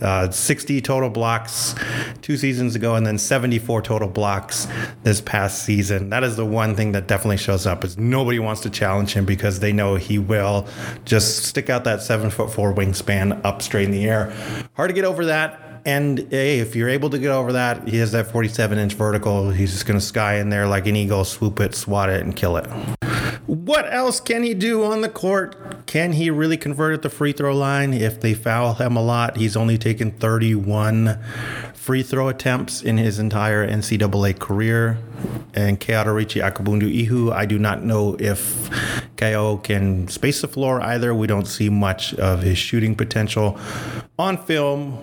[0.00, 1.74] Uh, 60 total blocks
[2.22, 4.66] two seasons ago, and then 74 total blocks
[5.02, 6.10] this past season.
[6.10, 9.24] That is the one thing that definitely shows up is nobody wants to challenge him
[9.24, 10.66] because they know he will
[11.04, 14.32] just stick out that seven foot four wingspan up straight in the air.
[14.74, 15.55] Hard to get over that.
[15.86, 19.50] And hey, if you're able to get over that, he has that 47 inch vertical.
[19.50, 22.34] He's just going to sky in there like an eagle, swoop it, swat it, and
[22.34, 22.66] kill it.
[23.46, 25.86] What else can he do on the court?
[25.86, 27.94] Can he really convert at the free throw line?
[27.94, 31.20] If they foul him a lot, he's only taken 31
[31.86, 34.98] free throw attempts in his entire NCAA career.
[35.54, 38.68] And Kaodirichi Akobundu Ihu, I do not know if
[39.16, 41.14] Ko can space the floor either.
[41.14, 43.56] We don't see much of his shooting potential
[44.18, 45.02] on film,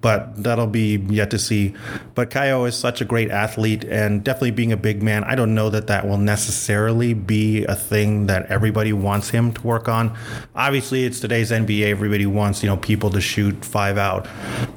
[0.00, 1.74] but that'll be yet to see.
[2.14, 5.54] But Ko is such a great athlete and definitely being a big man, I don't
[5.54, 10.16] know that that will necessarily be a thing that everybody wants him to work on.
[10.54, 11.90] Obviously, it's today's NBA.
[11.90, 14.26] Everybody wants, you know, people to shoot five out,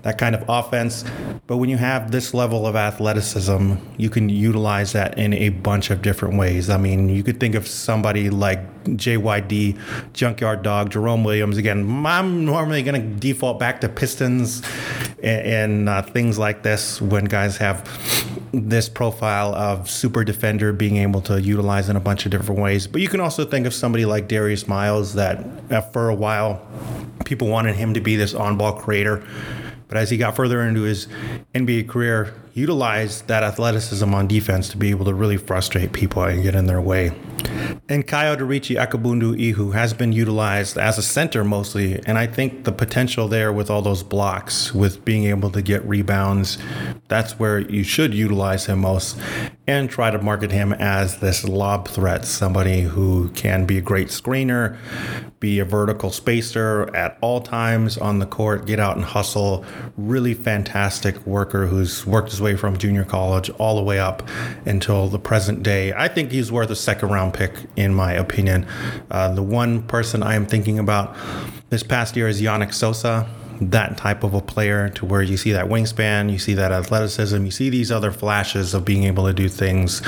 [0.04, 1.04] that kind of offense.
[1.48, 5.90] But when you have this level of athleticism, you can utilize that in a bunch
[5.90, 6.70] of different ways.
[6.70, 9.80] I mean, you could think of somebody like JYD,
[10.12, 11.56] Junkyard Dog, Jerome Williams.
[11.56, 14.62] Again, I'm normally going to default back to Pistons
[15.24, 17.88] and, and uh, things like this when guys have
[18.52, 22.88] this profile of super defender being able to utilize in a bunch of different ways.
[22.88, 26.68] But you can also think of somebody like Darius Miles that uh, for a while
[27.24, 29.26] people wanted him to be this on ball creator
[29.88, 31.08] but as he got further into his
[31.54, 36.42] NBA career, utilized that athleticism on defense to be able to really frustrate people and
[36.42, 37.12] get in their way.
[37.88, 42.72] And Kaodirichi Akobundu Ihu has been utilized as a center mostly, and I think the
[42.72, 46.58] potential there with all those blocks, with being able to get rebounds,
[47.08, 49.18] that's where you should utilize him most
[49.68, 54.08] and try to market him as this lob threat, somebody who can be a great
[54.08, 54.78] screener,
[55.40, 59.64] be a vertical spacer at all times on the court, get out and hustle.
[59.98, 64.28] Really fantastic worker who's worked his way from junior college all the way up
[64.66, 65.94] until the present day.
[65.94, 68.66] I think he's worth a second round pick, in my opinion.
[69.12, 71.16] Uh, the one person I am thinking about
[71.70, 73.28] this past year is Yannick Nzosa
[73.62, 77.44] that type of a player to where you see that wingspan, you see that athleticism,
[77.44, 80.02] you see these other flashes of being able to do things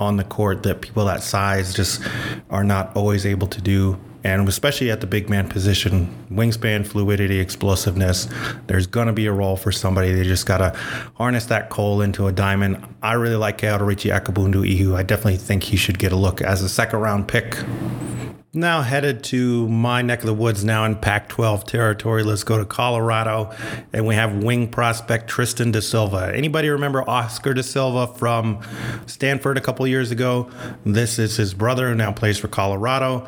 [0.00, 2.02] on the court that people that size just
[2.50, 7.38] are not always able to do and especially at the big man position, wingspan, fluidity,
[7.38, 8.26] explosiveness,
[8.66, 10.12] there's going to be a role for somebody.
[10.12, 10.70] They just got to
[11.16, 12.82] harness that coal into a diamond.
[13.02, 14.96] I really like Kaodirichi Akobundu Ihu.
[14.96, 17.58] I definitely think he should get a look as a second round pick
[18.54, 22.22] now headed to my neck of the woods now in Pac 12 territory.
[22.22, 23.52] Let's go to Colorado.
[23.92, 26.32] And we have wing prospect Tristan da Silva.
[26.34, 28.60] Anybody remember Oscar da Silva from
[29.06, 30.50] Stanford a couple years ago?
[30.84, 33.26] This is his brother who now plays for Colorado.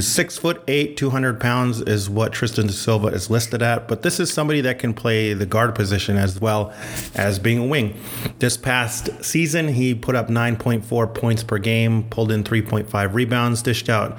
[0.00, 3.88] Six foot eight, 200 pounds is what Tristan da Silva is listed at.
[3.88, 6.72] But this is somebody that can play the guard position as well
[7.14, 7.98] as being a wing.
[8.38, 13.88] This past season, he put up 9.4 points per game, pulled in 3.5 rebounds, dished
[13.88, 14.18] out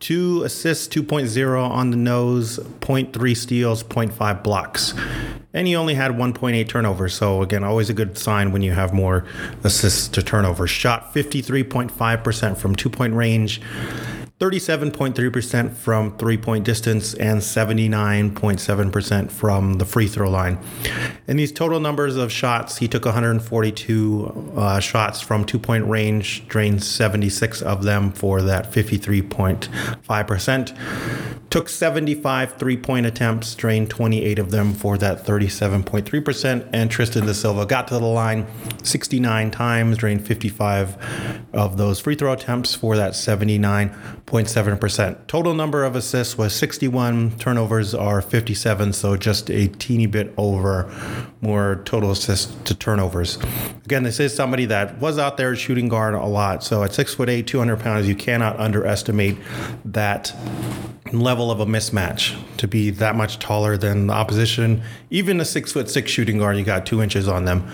[0.00, 4.94] two assists 2.0 on the nose, 0.3 steals, 0.5 blocks.
[5.54, 7.14] and he only had 1.8 turnovers.
[7.14, 9.24] So again, always a good sign when you have more
[9.64, 10.70] assists to turnovers.
[10.70, 13.60] Shot 53.5% from two point range.
[14.38, 20.60] 37.3% from three point distance and 79.7% from the free throw line.
[21.26, 26.46] In these total numbers of shots, he took 142 uh, shots from two point range,
[26.46, 31.47] drained 76 of them for that 53.5%.
[31.50, 36.68] Took 75 three point attempts, drained 28 of them for that 37.3%.
[36.72, 38.46] And Tristan da Silva got to the line
[38.82, 45.26] 69 times, drained 55 of those free throw attempts for that 79.7%.
[45.26, 50.92] Total number of assists was 61, turnovers are 57, so just a teeny bit over
[51.40, 53.38] more total assists to turnovers.
[53.86, 56.62] Again, this is somebody that was out there shooting guard a lot.
[56.62, 59.38] So at six foot eight, 200 pounds, you cannot underestimate
[59.84, 60.34] that
[61.12, 64.82] level of a mismatch to be that much taller than the opposition.
[65.10, 67.66] Even a six foot six shooting guard, you got two inches on them.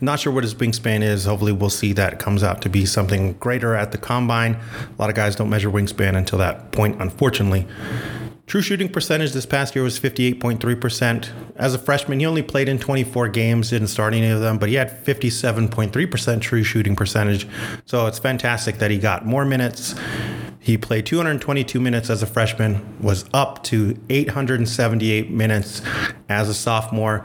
[0.00, 1.24] Not sure what his wingspan is.
[1.24, 4.54] Hopefully, we'll see that comes out to be something greater at the combine.
[4.54, 7.66] A lot of guys don't measure wingspan until that point, unfortunately.
[8.46, 11.30] True shooting percentage this past year was 58.3%.
[11.56, 14.68] As a freshman, he only played in 24 games, didn't start any of them, but
[14.68, 17.48] he had 57.3% true shooting percentage.
[17.86, 19.94] So it's fantastic that he got more minutes
[20.64, 25.82] he played 222 minutes as a freshman, was up to 878 minutes
[26.30, 27.22] as a sophomore,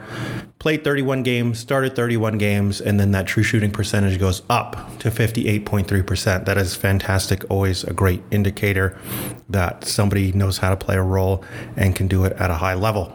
[0.58, 5.10] played 31 games, started 31 games, and then that true shooting percentage goes up to
[5.10, 6.44] 58.3%.
[6.44, 7.50] That is fantastic.
[7.50, 8.98] Always a great indicator
[9.48, 11.42] that somebody knows how to play a role
[11.76, 13.10] and can do it at a high level.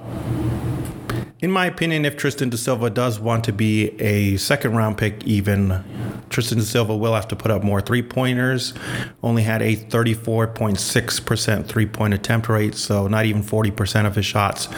[1.42, 5.22] In my opinion, if Tristan da Silva does want to be a second round pick,
[5.26, 5.84] even
[6.30, 8.74] Tristan da Silva will have to put up more three pointers.
[9.22, 14.70] Only had a 34.6% three point attempt rate, so not even 40% of his shots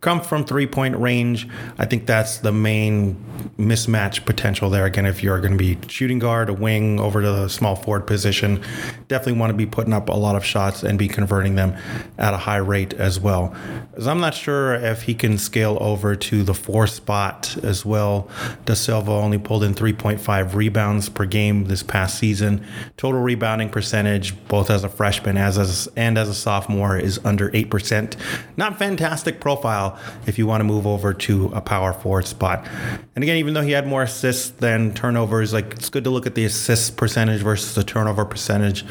[0.00, 1.48] come from three point range.
[1.76, 3.22] I think that's the main
[3.58, 4.86] mismatch potential there.
[4.86, 8.06] Again, if you're going to be shooting guard, a wing over to the small forward
[8.06, 8.62] position,
[9.08, 11.76] definitely want to be putting up a lot of shots and be converting them
[12.16, 13.54] at a high rate as well.
[13.96, 18.28] As I'm not sure if he can scale over to the four spot as well.
[18.64, 22.64] Da Silva only pulled in 3.5 rebounds per game this past season.
[22.96, 27.50] Total rebounding percentage, both as a freshman as, as and as a sophomore, is under
[27.50, 28.16] 8%.
[28.56, 32.66] Not fantastic profile if you want to move over to a power forward spot.
[33.14, 36.26] And again, even though he had more assists than turnovers, like it's good to look
[36.26, 38.84] at the assist percentage versus the turnover percentage.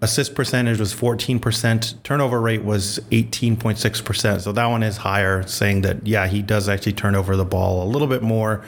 [0.00, 4.40] Assist percentage was 14%, turnover rate was 18.6%.
[4.40, 7.82] So that one is higher, saying that, yeah, he does actually turn over the ball
[7.82, 8.64] a little bit more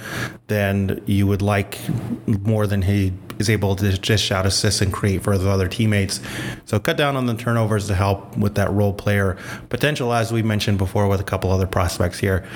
[0.49, 1.79] than you would like,
[2.27, 6.21] more than he is able to just shout assists and create for the other teammates.
[6.67, 9.39] So cut down on the turnovers to help with that role player
[9.71, 12.47] potential, as we mentioned before with a couple other prospects here.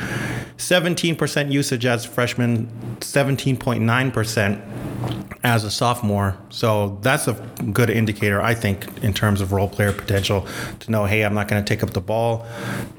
[0.58, 2.66] 17% usage as a freshman,
[3.00, 6.36] 17.9% as a sophomore.
[6.48, 7.34] So that's a
[7.72, 10.48] good indicator, I think, in terms of role player potential
[10.80, 12.46] to know, hey, I'm not going to take up the ball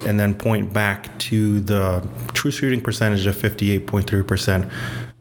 [0.05, 1.74] and then point back to the
[2.33, 4.71] true shooting percentage of 58.3%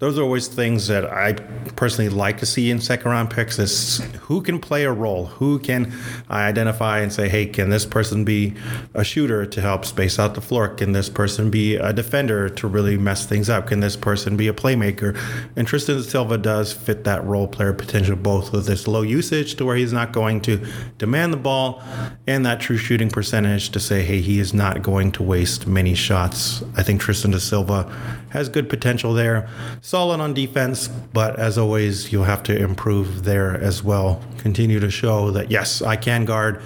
[0.05, 1.33] those are always things that I
[1.77, 5.59] personally like to see in second round picks is who can play a role, who
[5.59, 5.95] can
[6.29, 8.55] I identify and say, hey, can this person be
[8.93, 10.69] a shooter to help space out the floor?
[10.69, 13.69] Can this person be a defender to really mess things up?
[13.69, 15.19] Can this person be a playmaker?
[15.57, 19.65] And Tristan Silva does fit that role player potential both with this low usage to
[19.65, 20.67] where he's not going to
[20.99, 21.83] demand the ball
[22.27, 25.95] and that true shooting percentage to say, hey, he is not going to waste many
[25.95, 26.44] shots.
[26.77, 27.85] I think Tristan da Silva
[28.31, 29.49] has good potential there.
[29.81, 34.23] Solid on defense, but as always, you'll have to improve there as well.
[34.39, 36.61] Continue to show that, yes, I can guard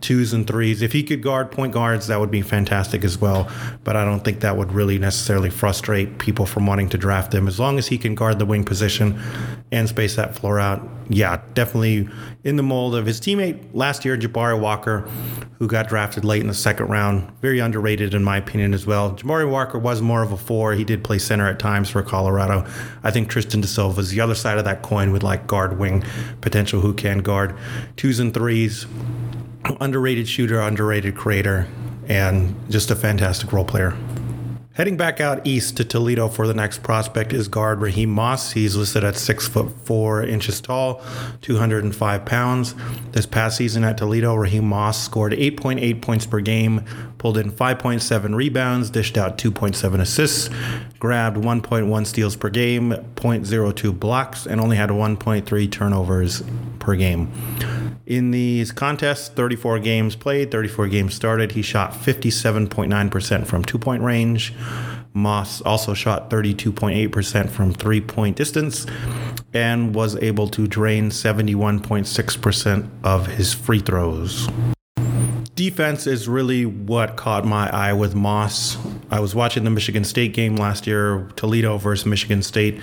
[0.00, 0.82] twos and threes.
[0.82, 3.50] If he could guard point guards, that would be fantastic as well.
[3.84, 7.48] But I don't think that would really necessarily frustrate people from wanting to draft him.
[7.48, 9.20] As long as he can guard the wing position
[9.72, 12.08] and space that floor out, yeah, definitely
[12.44, 15.00] in the mold of his teammate last year, Jabari Walker,
[15.58, 17.28] who got drafted late in the second round.
[17.40, 19.12] Very underrated, in my opinion, as well.
[19.12, 20.72] Jabari Walker was more of a four.
[20.74, 22.64] He did play center at times for Colorado.
[23.02, 25.78] I think Tristan da Silva is the other side of that coin with like guard
[25.78, 26.04] wing
[26.40, 27.56] potential who can guard
[27.96, 28.86] twos and threes.
[29.80, 31.68] Underrated shooter, underrated creator,
[32.08, 33.96] and just a fantastic role player.
[34.80, 38.52] Heading back out east to Toledo for the next prospect is guard Ra'Heim Moss.
[38.52, 41.02] He's listed at six foot four inches tall,
[41.42, 42.74] 205 pounds.
[43.12, 46.82] This past season at Toledo, Ra'Heim Moss scored 8.8 points per game,
[47.18, 50.48] pulled in 5.7 rebounds, dished out 2.7 assists,
[50.98, 56.42] grabbed 1.1 steals per game, 0.02 blocks, and only had 1.3 turnovers
[56.78, 57.30] per game.
[58.06, 64.02] In these contests, 34 games played, 34 games started, he shot 57.9% from two point
[64.02, 64.52] range,
[65.12, 68.86] Moss also shot 32.8% from three point distance
[69.52, 74.48] and was able to drain 71.6% of his free throws
[75.60, 78.78] defense is really what caught my eye with Moss.
[79.10, 82.80] I was watching the Michigan State game last year, Toledo versus Michigan State,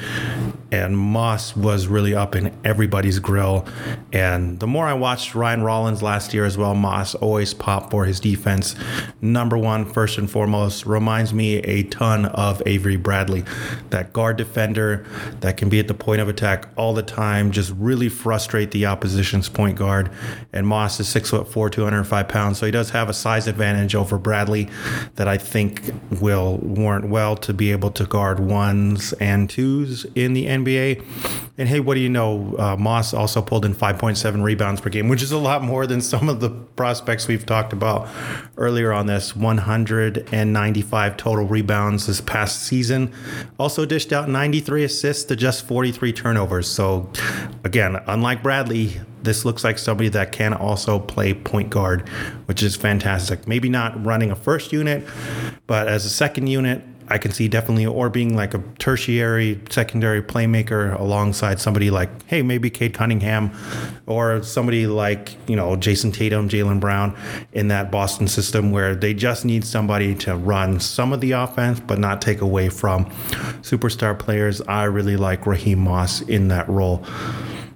[0.72, 3.66] and Moss was really up in everybody's grill.
[4.14, 8.06] And the more I watched Ryan Rollins last year as well, Moss always popped for
[8.06, 8.76] his defense.
[9.22, 13.43] Number one, first and foremost, reminds me a ton of Avery Bradley,
[13.89, 15.04] that guard defender
[15.39, 18.86] that can be at the point of attack all the time, just really frustrate the
[18.86, 20.12] opposition's point guard.
[20.54, 22.60] And Moss is six foot four, 205 pounds.
[22.60, 24.70] So he does have a size advantage over Bradley
[25.15, 25.82] that I think
[26.22, 31.03] will warrant well to be able to guard ones and twos in the NBA.
[31.57, 32.55] And hey, what do you know?
[32.57, 36.01] Uh, Moss also pulled in 5.7 rebounds per game, which is a lot more than
[36.01, 38.07] some of the prospects we've talked about
[38.57, 39.36] earlier on this.
[39.36, 43.11] 195 total rebounds this past season.
[43.57, 46.68] Also dished out 93 assists to just 43 turnovers.
[46.70, 47.09] So,
[47.63, 52.07] again, unlike Bradley, this looks like somebody that can also play point guard,
[52.45, 53.47] which is fantastic.
[53.47, 55.07] Maybe not running a first unit,
[55.65, 60.22] but as a second unit, I can see definitely or being like a tertiary, secondary
[60.22, 63.51] playmaker alongside somebody like, hey, maybe Cade Cunningham
[64.07, 67.15] or somebody like, you know, Jayson Tatum, Jaylen Brown
[67.53, 71.80] in that Boston system where they just need somebody to run some of the offense,
[71.80, 73.05] but not take away from
[73.61, 74.59] superstar players.
[74.61, 77.05] I really like Ra'Heim Moss in that role.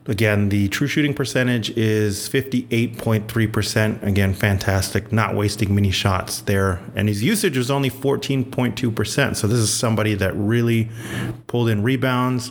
[0.08, 4.02] Again, the true shooting percentage is 58.3%.
[4.02, 6.82] Again, fantastic, not wasting many shots there.
[6.96, 9.36] And his usage was only 14.2%.
[9.36, 10.90] So this is somebody that really
[11.46, 12.50] pulled in rebounds,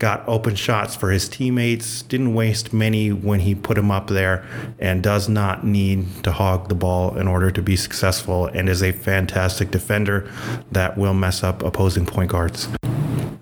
[0.00, 4.44] got open shots for his teammates, didn't waste many when he put them up there,
[4.80, 8.82] and does not need to hog the ball in order to be successful, and is
[8.82, 10.28] a fantastic defender
[10.72, 12.68] that will mess up opposing point guards.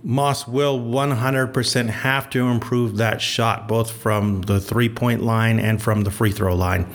[0.08, 5.82] Moss will 100% have to improve that shot, both from the three point line and
[5.82, 6.86] from the free throw line.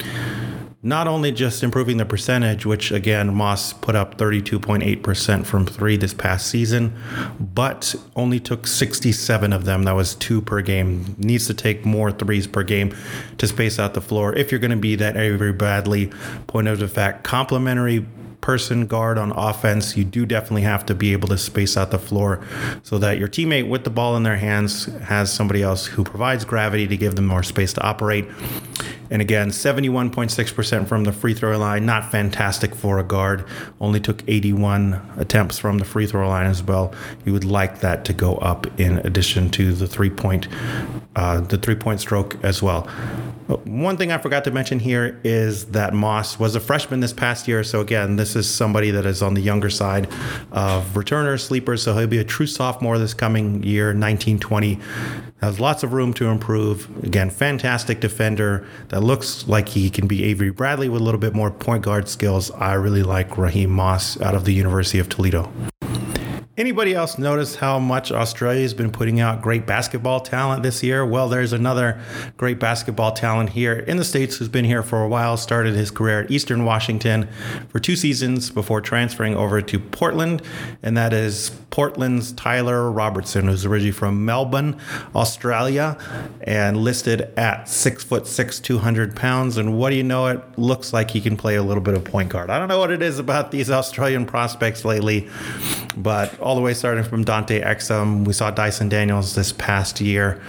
[0.81, 6.15] Not only just improving the percentage, which again, Moss put up 32.8% from three this
[6.15, 6.91] past season,
[7.39, 9.83] but only took 67 of them.
[9.83, 11.15] That was two per game.
[11.19, 12.95] Needs to take more threes per game
[13.37, 16.07] to space out the floor if you're going to be that Avery Bradley
[16.47, 18.07] point of the fact complementary
[18.43, 21.97] person guard on offense, you do definitely have to be able to space out the
[21.97, 22.45] floor
[22.83, 26.43] so that your teammate with the ball in their hands has somebody else who provides
[26.43, 28.25] gravity to give them more space to operate.
[29.09, 33.45] And again, 71.6% from the free throw line, not fantastic for a guard.
[33.79, 36.93] Only took 81 attempts from the free throw line as well.
[37.23, 40.47] You would like that to go up in addition to the three point,
[41.15, 42.89] uh, the three point stroke as well.
[43.65, 47.47] One thing I forgot to mention here is that Moss was a freshman this past
[47.47, 47.63] year.
[47.63, 50.07] So, again, this is somebody that is on the younger side
[50.51, 51.83] of returner sleepers.
[51.83, 54.79] So, he'll be a true sophomore this coming year, 1920.
[55.41, 56.89] Has lots of room to improve.
[57.03, 61.33] Again, fantastic defender that looks like he can be Avery Bradley with a little bit
[61.33, 62.49] more point guard skills.
[62.51, 65.51] I really like Ra'Heim Moss out of the University of Toledo.
[66.55, 71.03] Anybody else notice how much Australia's been putting out great basketball talent this year?
[71.03, 71.99] Well, there's another
[72.37, 75.89] great basketball talent here in the States who's been here for a while, started his
[75.89, 77.27] career at Eastern Washington
[77.69, 80.43] for two seasons before transferring over to Portland,
[80.83, 84.79] and that is Portland's Tyler Robertson, who's originally from Melbourne,
[85.15, 85.97] Australia,
[86.43, 89.57] and listed at six foot six, 200 pounds.
[89.57, 90.27] And what do you know?
[90.27, 92.51] It looks like he can play a little bit of point guard.
[92.51, 95.27] I don't know what it is about these Australian prospects lately,
[95.97, 98.25] but all the way starting from Dante Exum.
[98.25, 100.41] We saw Dyson Daniels this past year.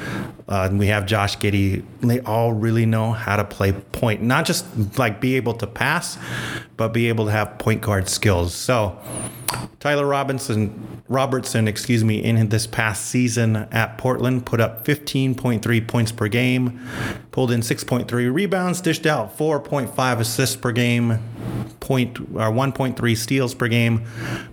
[0.48, 1.84] Uh, and we have Josh Giddey.
[2.00, 4.66] They all really know how to play point, not just
[4.98, 6.18] like be able to pass,
[6.76, 8.54] but be able to have point guard skills.
[8.54, 8.98] So
[9.80, 16.12] Tyler Robinson, Robertson, excuse me, in this past season at Portland, put up 15.3 points
[16.12, 16.80] per game,
[17.30, 21.18] pulled in 6.3 rebounds, dished out 4.5 assists per game,
[21.80, 24.04] point uh, or 1.3 steals per game,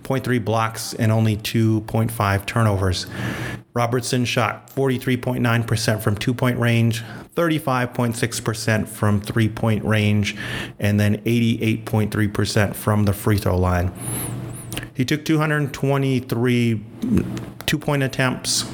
[0.04, 3.08] 0.3 blocks, and only 2.5 turnovers.
[3.74, 7.04] Robertson shot 43.9% from two point range,
[7.36, 10.36] 35.6% from three point range,
[10.80, 13.92] and then 88.3% from the free throw line.
[14.94, 16.84] He took 223
[17.66, 18.66] two point attempts.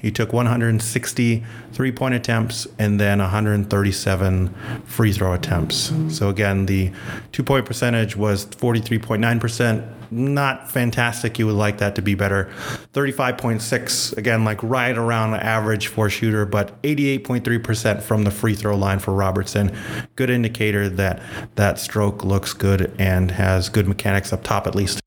[0.00, 4.54] He took 160 three point attempts and then 137
[4.84, 5.92] free throw attempts.
[6.08, 6.92] So, again, the
[7.32, 9.90] two point percentage was 43.9%.
[10.14, 11.40] Not fantastic.
[11.40, 12.48] You would like that to be better.
[12.92, 19.00] 35.6, again, like right around average for shooter, but 88.3% from the free throw line
[19.00, 19.76] for Robertson.
[20.14, 21.20] Good indicator that
[21.56, 25.00] that stroke looks good and has good mechanics up top at least.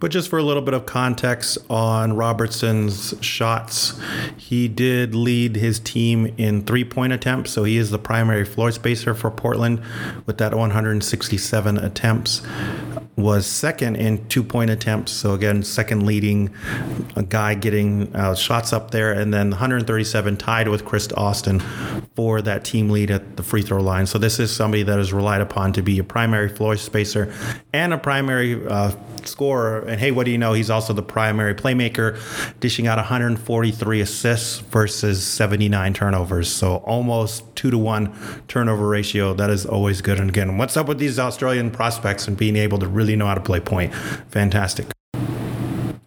[0.00, 4.00] But just for a little bit of context on Robertson's shots,
[4.36, 7.50] he did lead his team in three point attempts.
[7.50, 9.82] So he is the primary floor spacer for Portland
[10.24, 12.42] with that 167 attempts
[13.16, 15.12] was second in two point attempts.
[15.12, 16.50] So again, second leading
[17.28, 21.60] guy getting uh, shots up there, and then 137 tied with Chris Austin
[22.14, 24.06] for that team lead at the free throw line.
[24.06, 27.32] So this is somebody that is relied upon to be a primary floor spacer
[27.72, 28.92] and a primary uh,
[29.24, 29.80] scorer.
[29.80, 30.52] And hey, what do you know?
[30.52, 32.18] He's also the primary playmaker,
[32.60, 36.50] dishing out 143 assists versus 79 turnovers.
[36.50, 38.14] So almost two to one
[38.48, 39.34] turnover ratio.
[39.34, 40.18] That is always good.
[40.18, 43.34] And again, what's up with these Australian prospects and being able to really know how
[43.34, 43.92] to play point?
[44.28, 44.86] Fantastic.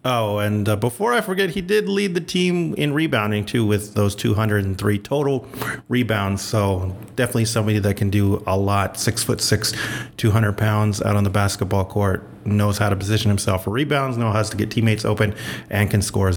[0.06, 3.94] Oh, and uh, before I forget, he did lead the team in rebounding too, with
[3.94, 5.48] those 203 total
[5.88, 6.42] rebounds.
[6.42, 8.98] So definitely somebody that can do a lot.
[8.98, 9.72] Six foot six,
[10.18, 14.34] 200 pounds out on the basketball court, knows how to position himself for rebounds, knows
[14.34, 15.34] how to get teammates open,
[15.70, 16.32] and can score.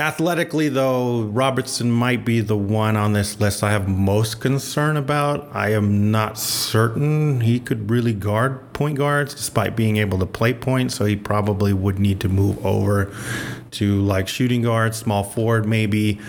[0.00, 5.48] Athletically, though, Robertson might be the one on this list I have most concern about.
[5.52, 10.54] I am not certain he could really guard point guards despite being able to play
[10.54, 13.12] point, so he probably would need to move over
[13.72, 16.20] to like shooting guard, small forward, maybe.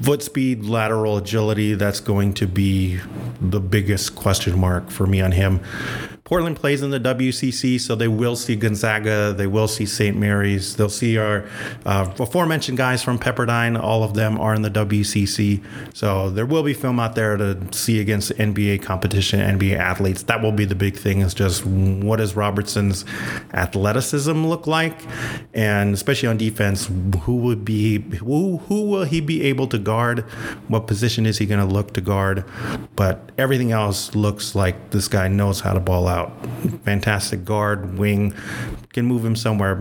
[0.00, 3.00] Foot speed, lateral agility, that's going to be
[3.40, 5.60] the biggest question mark for me on him.
[6.24, 10.16] Portland plays in the WCC, so they will see Gonzaga, they will see St.
[10.16, 11.46] Mary's, they'll see our
[11.84, 13.78] uh, aforementioned guys from Pepperdine.
[13.78, 15.62] All of them are in the WCC,
[15.92, 20.22] so there will be film out there to see against NBA competition, NBA athletes.
[20.22, 21.20] That will be the big thing.
[21.20, 23.04] Is just what does Robertson's
[23.52, 24.96] athleticism look like,
[25.52, 26.90] and especially on defense,
[27.24, 30.20] who would be who who will he be able to guard?
[30.68, 32.46] What position is he going to look to guard?
[32.96, 36.32] But everything else looks like this guy knows how to ball out out.
[36.84, 38.32] Fantastic guard, wing,
[38.94, 39.74] can move him somewhere.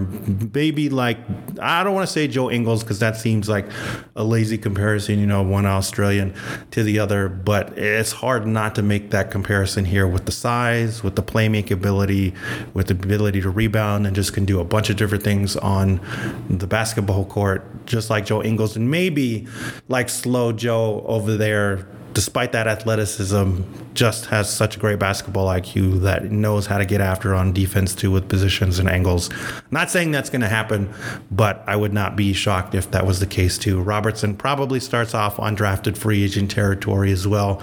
[0.54, 1.18] Maybe like
[1.62, 3.68] I don't want to say Joe Ingles because that seems like
[4.16, 5.20] a lazy comparison.
[5.20, 6.34] You know, one Australian
[6.72, 11.04] to the other, but it's hard not to make that comparison here with the size,
[11.04, 12.34] with the playmaking ability,
[12.74, 16.02] with the ability to rebound, and just can do a bunch of different things on
[16.50, 19.48] the basketball court, just like Joe Ingles, and maybe
[19.88, 23.62] like slow Joe over there despite that athleticism,
[23.94, 27.94] just has such a great basketball IQ that knows how to get after on defense
[27.94, 29.30] too with positions and angles.
[29.72, 30.94] Not saying that's going to happen,
[31.32, 33.82] but I would not be shocked if that was the case too.
[33.82, 37.62] Robertson probably starts off undrafted free agent territory as well.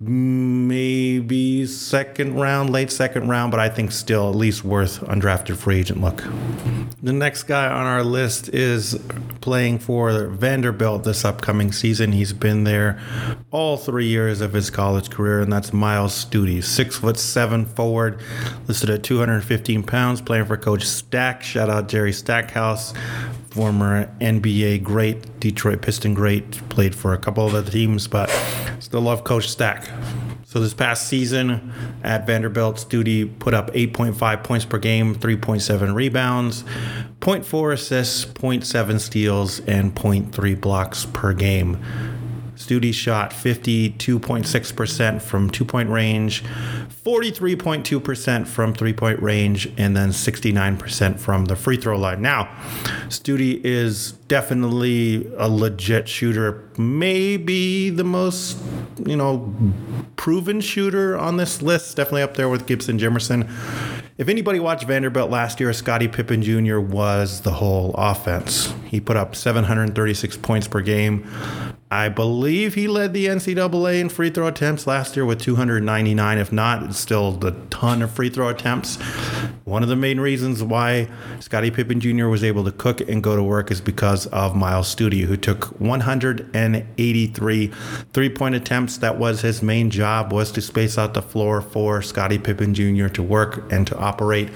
[0.00, 5.80] Maybe second round, late second round, but I think still at least worth undrafted free
[5.80, 6.22] agent look.
[7.02, 8.98] The next guy on our list is
[9.40, 12.12] playing for Vanderbilt this upcoming season.
[12.12, 13.00] He's been there
[13.56, 18.20] all three years of his college career, and that's Myles Stute, six foot seven forward,
[18.68, 21.42] listed at 215 pounds, playing for Coach Stack.
[21.42, 22.92] Shout out Jerry Stackhouse,
[23.48, 28.28] former NBA great, Detroit Piston great, played for a couple of other teams, but
[28.78, 29.88] still love Coach Stack.
[30.44, 31.72] So this past season
[32.04, 36.62] at Vanderbilt, Stute put up 8.5 points per game, 3.7 rebounds,
[37.20, 41.82] 0.4 assists, 0.7 steals, and 0.3 blocks per game.
[42.56, 46.42] Stute shot 52.6% from two point range,
[47.04, 52.22] 43.2% from three point range, and then 69% from the free throw line.
[52.22, 52.48] Now,
[53.08, 58.58] Stute is definitely a legit shooter, maybe the most,
[59.04, 59.54] you know,
[60.16, 63.48] proven shooter on this list, definitely up there with Gibson Jimerson.
[64.18, 66.78] If anybody watched Vanderbilt last year, Scottie Pippen Jr.
[66.78, 68.72] was the whole offense.
[68.86, 71.30] He put up 736 points per game.
[71.90, 76.38] I believe he led the NCAA in free throw attempts last year with 299.
[76.38, 78.96] If not, it's still a ton of free throw attempts.
[79.64, 81.08] One of the main reasons why
[81.38, 82.26] Scottie Pippen Jr.
[82.26, 85.80] was able to cook and go to work is because of Myles Stute, who took
[85.80, 87.72] 183
[88.12, 88.98] three point attempts.
[88.98, 93.06] That was his main job was to space out the floor for Scottie Pippen Jr.
[93.08, 94.48] to work and to operate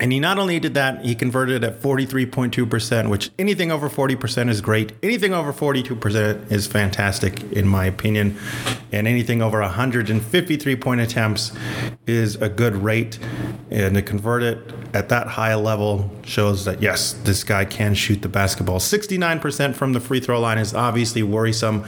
[0.00, 4.60] and he not only did that, he converted at 43.2%, which anything over 40% is
[4.60, 4.92] great.
[5.02, 8.38] Anything over 42% is fantastic, in my opinion.
[8.92, 11.52] And anything over 153 point attempts
[12.06, 13.18] is a good rate.
[13.70, 18.22] And to convert it at that high level shows that, yes, this guy can shoot
[18.22, 18.78] the basketball.
[18.78, 21.84] 69% from the free throw line is obviously worrisome,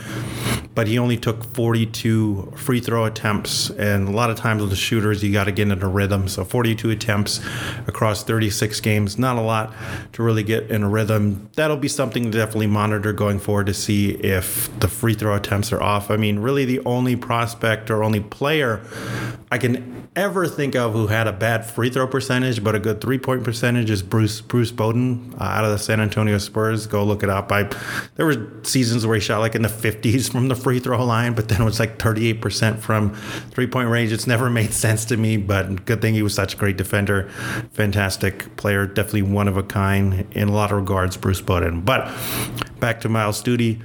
[0.74, 3.70] but he only took 42 free throw attempts.
[3.70, 6.26] And a lot of times with the shooters, you got to get into rhythm.
[6.26, 7.40] So 42 attempts
[7.86, 9.18] across 36 games.
[9.18, 9.74] Not a lot
[10.12, 11.48] to really get in a rhythm.
[11.56, 15.72] That'll be something to definitely monitor going forward to see if the free throw attempts
[15.72, 16.10] are off.
[16.10, 18.80] I mean, really, the only prospect or only player
[19.52, 23.00] I can ever think of who had a bad free throw percentage, but a good
[23.00, 26.86] three point percentage is Bruce Bruce Bowen uh, out of the San Antonio Spurs.
[26.86, 27.50] Go look it up.
[27.50, 27.64] I
[28.14, 31.34] there were seasons where he shot like in the 50s from the free throw line,
[31.34, 33.12] but then it was like 38% from
[33.50, 34.12] three point range.
[34.12, 37.28] It's never made sense to me, but good thing he was such a great defender,
[37.72, 41.16] fantastic player, definitely one of a kind in a lot of regards.
[41.16, 41.80] Bruce Bowden.
[41.80, 42.12] but
[42.78, 43.80] back to Myles Stute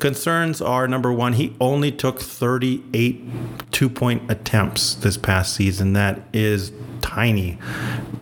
[0.00, 3.22] concerns are number one, he only took 38
[3.70, 5.92] two point attempts this past season.
[5.92, 6.72] That is
[7.06, 7.56] tiny.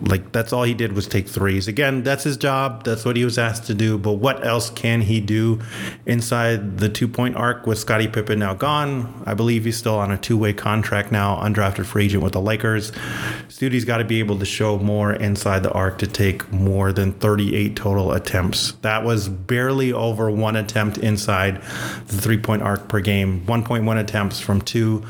[0.03, 1.67] Like that's all he did was take threes.
[1.67, 2.85] Again, that's his job.
[2.85, 3.97] That's what he was asked to do.
[3.97, 5.61] But what else can he do
[6.05, 9.23] inside the two point arc with Scottie Pippen now gone?
[9.27, 12.41] I believe he's still on a two way contract now, undrafted free agent with the
[12.41, 12.93] Lakers.
[13.49, 17.13] Stute's got to be able to show more inside the arc to take more than
[17.13, 18.73] 38 total attempts.
[18.83, 21.63] That was barely over one attempt inside
[22.09, 23.47] the three point arc per game.
[23.47, 25.03] 1.1 attempts from two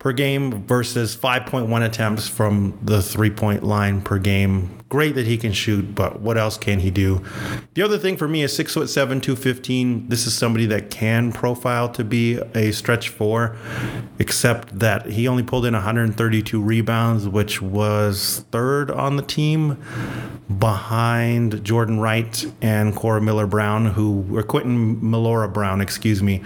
[0.00, 4.78] per game versus 5.1 attempts from the three point line per game.
[4.88, 7.22] Great that he can shoot, but what else can he do?
[7.74, 10.08] The other thing for me is six foot seven, 215.
[10.08, 13.56] This is somebody that can profile to be a stretch four,
[14.18, 19.76] except that he only pulled in 132 rebounds, which was third on the team
[20.58, 26.42] behind Jordan Wright and Cora Miller Brown, who were Quentin Millora Brown, excuse me,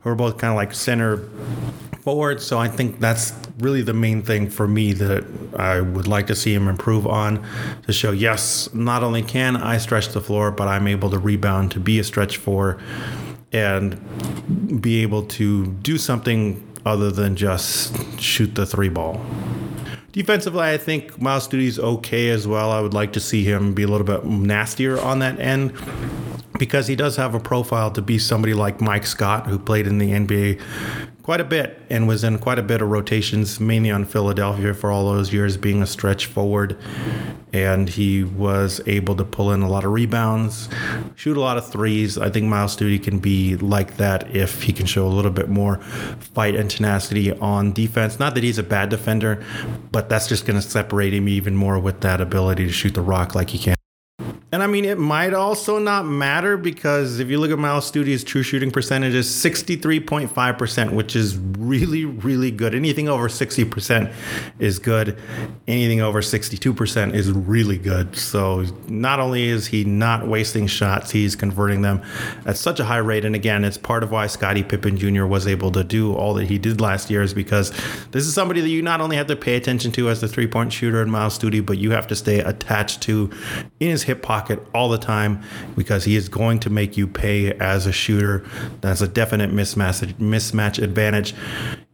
[0.00, 1.28] who are both kind of like center
[2.02, 2.40] forward.
[2.40, 5.24] So I think that's really the main thing for me that
[5.56, 7.44] I would like to see him improve on
[7.86, 11.70] to show yes, not only can I stretch the floor, but I'm able to rebound
[11.72, 12.78] to be a stretch four
[13.52, 19.24] and be able to do something other than just shoot the three ball.
[20.12, 22.70] Defensively, I think Myles Stute's okay as well.
[22.70, 25.72] I would like to see him be a little bit nastier on that end
[26.62, 29.98] because he does have a profile to be somebody like Mike Scott, who played in
[29.98, 30.60] the NBA
[31.24, 34.92] quite a bit and was in quite a bit of rotations, mainly on Philadelphia for
[34.92, 36.78] all those years, being a stretch forward.
[37.52, 40.68] And he was able to pull in a lot of rebounds,
[41.16, 42.16] shoot a lot of threes.
[42.16, 45.48] I think Myles Stute can be like that if he can show a little bit
[45.48, 45.78] more
[46.20, 48.20] fight and tenacity on defense.
[48.20, 49.44] Not that he's a bad defender,
[49.90, 53.02] but that's just going to separate him even more with that ability to shoot the
[53.02, 53.74] rock like he can.
[54.52, 58.22] And I mean, it might also not matter because if you look at Myles Stute's
[58.22, 62.74] true shooting percentage is 63.5%, which is really, really good.
[62.74, 64.12] Anything over 60%
[64.58, 65.18] is good.
[65.66, 68.14] Anything over 62% is really good.
[68.14, 72.02] So not only is he not wasting shots, he's converting them
[72.44, 73.24] at such a high rate.
[73.24, 75.24] And again, it's part of why Scottie Pippen Jr.
[75.24, 77.70] was able to do all that he did last year is because
[78.10, 80.46] this is somebody that you not only have to pay attention to as the three
[80.46, 83.30] point shooter in Myles Stute, but you have to stay attached to
[83.80, 85.40] in his hip pocket pocket all the time
[85.76, 88.44] because he is going to make you pay as a shooter.
[88.80, 91.34] That's a definite mismatch mismatch advantage.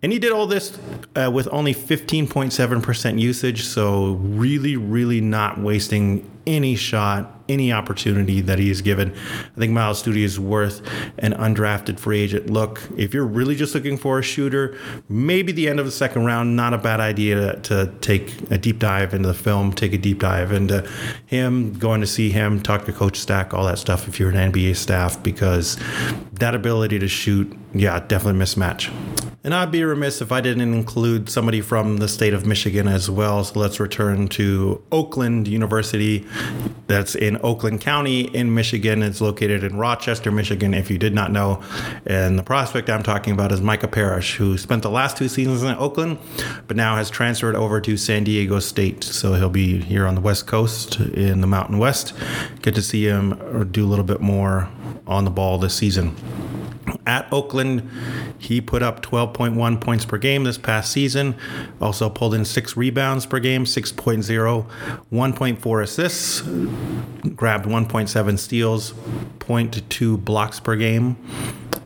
[0.02, 0.78] And he did all this
[1.16, 8.58] uh, with only 15.7% usage, so really, really not wasting any shot, any opportunity that
[8.58, 9.12] he is given.
[9.12, 10.80] I think Myles Stute is worth
[11.18, 12.80] an undrafted free agent look.
[12.96, 14.76] If you're really just looking for a shooter,
[15.10, 18.56] maybe the end of the second round, not a bad idea to, to take a
[18.56, 20.88] deep dive into the film, take a deep dive into
[21.26, 24.52] him, going to see him, talk to Coach Stack, all that stuff if you're an
[24.52, 25.78] NBA staff, because
[26.32, 28.92] that ability to shoot, yeah, definitely mismatch.
[29.44, 33.08] And I'd be remiss if I didn't include somebody from the state of Michigan as
[33.08, 33.44] well.
[33.44, 36.26] So let's return to Oakland University.
[36.86, 39.02] That's in Oakland County in Michigan.
[39.02, 41.62] It's located in Rochester, Michigan, if you did not know.
[42.04, 45.62] And the prospect I'm talking about is Micah Parrish, who spent the last two seasons
[45.62, 46.18] in Oakland,
[46.66, 49.04] but now has transferred over to San Diego State.
[49.04, 52.12] So he'll be here on the West Coast in the Mountain West.
[52.62, 54.68] Get to see him uh, do a little bit more
[55.06, 56.14] on the ball this season.
[57.06, 57.88] At Oakland,
[58.38, 61.34] he put up 12.1 points per game this past season.
[61.80, 64.66] Also pulled in six rebounds per game, 6.0,
[65.12, 66.40] 1.4 assists,
[67.34, 68.92] grabbed 1.7 steals,
[69.38, 71.16] 0.2 blocks per game,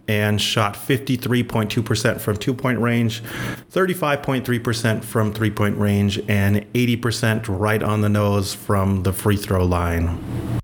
[0.08, 3.22] and shot 53.2% from two point range,
[3.72, 9.64] 35.3% from three point range, and 80% right on the nose from the free throw
[9.64, 10.60] line.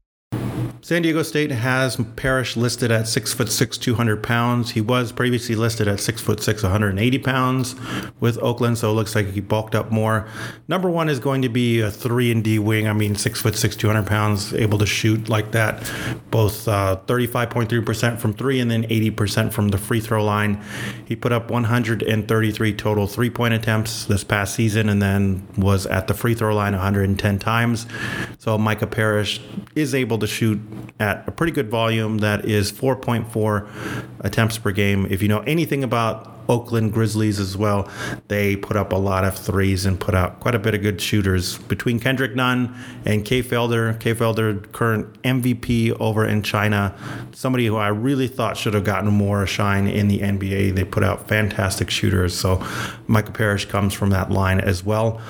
[0.89, 4.71] San Diego State has Parrish listed at six foot six, 200 pounds.
[4.71, 7.77] He was previously listed at six foot six, 180 pounds
[8.21, 10.27] with Oakland, so it looks like he bulked up more.
[10.67, 12.89] Number one is going to be a three and D wing.
[12.89, 15.93] I mean, six foot six, 200 pounds, able to shoot like that,
[16.31, 20.65] both uh, 35.3% from three and then 80% from the free throw line.
[21.05, 26.09] He put up 133 total three point attempts this past season and then was at
[26.09, 27.87] the free throw line 110 times.
[28.39, 29.43] So Micah Parrish
[29.75, 30.59] is able to shoot
[31.01, 33.69] at a pretty good volume that is 4.4
[34.21, 35.07] attempts per game.
[35.11, 37.89] If you know anything about Oakland Grizzlies as well.
[38.29, 41.01] They put up a lot of threes and put out quite a bit of good
[41.01, 42.75] shooters between Kendrick Nunn
[43.05, 43.99] and Kay Felder.
[43.99, 46.95] Felder, current MVP over in China,
[47.33, 50.75] somebody who I really thought should have gotten more shine in the NBA.
[50.75, 52.37] They put out fantastic shooters.
[52.39, 52.65] So
[53.07, 55.21] Micah Parrish comes from that line as well.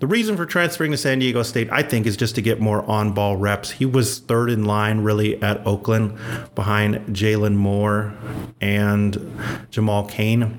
[0.00, 2.82] The reason for transferring to San Diego State, I think, is just to get more
[2.90, 3.70] on ball reps.
[3.70, 6.18] He was third in line really at Oakland
[6.54, 8.14] behind Jalen Moore
[8.60, 9.16] and
[9.70, 10.58] Jamal Cain.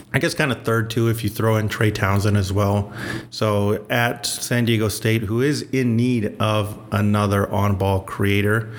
[0.13, 2.91] I guess kind of third too if you throw in Trey Townsend as well.
[3.29, 8.73] So at San Diego State, who is in need of another on-ball creator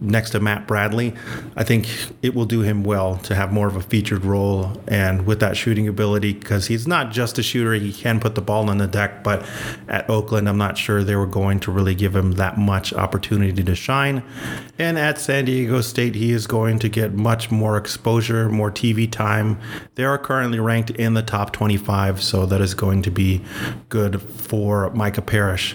[0.00, 1.12] next to Matt Bradley,
[1.56, 1.88] I think
[2.22, 5.56] it will do him well to have more of a featured role and with that
[5.56, 8.86] shooting ability because he's not just a shooter; he can put the ball on the
[8.86, 9.24] deck.
[9.24, 9.44] But
[9.88, 13.64] at Oakland, I'm not sure they were going to really give him that much opportunity
[13.64, 14.22] to shine.
[14.78, 19.10] And at San Diego State, he is going to get much more exposure, more TV
[19.10, 19.58] time.
[19.96, 23.40] They are currently ranked ranked in the top 25, so that is going to be
[23.88, 25.74] good for Micah Parrish.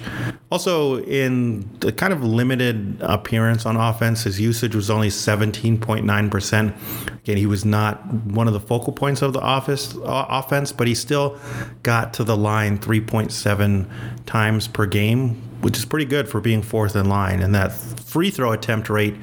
[0.52, 7.08] Also, in the kind of limited appearance on offense, his usage was only 17.9%.
[7.08, 10.86] Again, he was not one of the focal points of the office uh, offense, but
[10.86, 11.40] he still
[11.82, 13.88] got to the line 3.7
[14.28, 17.42] times per game, which is pretty good for being fourth in line.
[17.42, 19.16] And that free throw attempt rate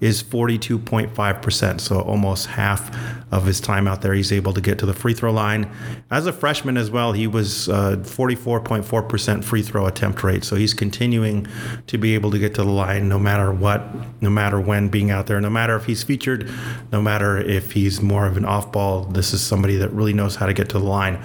[0.00, 1.80] is 42.5%.
[1.80, 2.94] So almost half
[3.32, 5.70] of his time out there, he's able to get to the free throw line.
[6.10, 10.44] As a freshman as well, he was uh, 44.4% free throw attempt rate.
[10.44, 11.46] So he's continuing
[11.86, 13.82] to be able to get to the line no matter what,
[14.20, 16.50] no matter when being out there, no matter if he's featured,
[16.92, 19.04] no matter if he's more of an off ball.
[19.04, 21.22] This is somebody that really knows how to get to the line.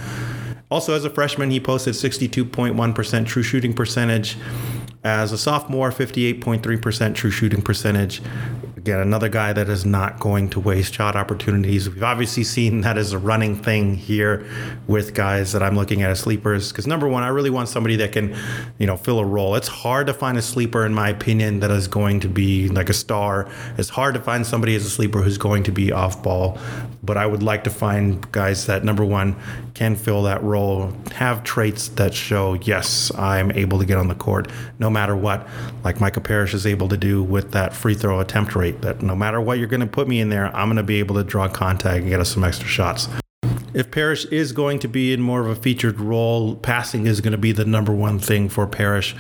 [0.72, 4.38] Also, as a freshman, he posted 62.1% true shooting percentage.
[5.04, 8.22] As a sophomore, 58.3% true shooting percentage.
[8.80, 11.90] Again, another guy that is not going to waste shot opportunities.
[11.90, 14.48] We've obviously seen that as a running thing here
[14.88, 16.72] with guys that I'm looking at as sleepers.
[16.72, 18.34] Because number one, I really want somebody that can,
[18.78, 19.56] you know, fill a role.
[19.56, 22.88] It's hard to find a sleeper, in my opinion, that is going to be like
[22.88, 23.50] a star.
[23.78, 26.58] It's hard to find somebody as a sleeper who's going to be off ball.
[27.04, 29.36] But I would like to find guys that number one
[29.74, 34.16] can fill that role, have traits that show, yes, I'm able to get on the
[34.16, 35.48] court no matter what,
[35.84, 39.16] like Micah Parrish is able to do with that free throw attempt rate that no
[39.16, 41.24] matter what you're going to put me in there, I'm going to be able to
[41.24, 43.08] draw contact and get us some extra shots.
[43.74, 47.34] If Parrish is going to be in more of a featured role, passing is going
[47.34, 49.16] to be the number one thing for Parrish.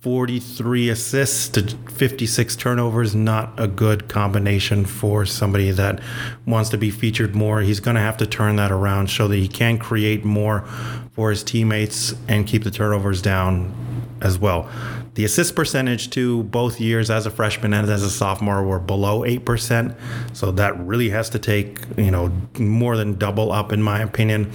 [0.00, 6.00] 43 assists to 56 turnovers, not a good combination for somebody that
[6.46, 7.60] wants to be featured more.
[7.60, 10.60] He's going to have to turn that around, show that he can create more
[11.12, 13.74] for his teammates and keep the turnovers down
[14.20, 14.70] as well.
[15.16, 19.22] The assist percentage to both years as a freshman and as a sophomore were below
[19.22, 19.96] 8%.
[20.34, 24.52] So that really has to take, you know, more than double up, in my opinion,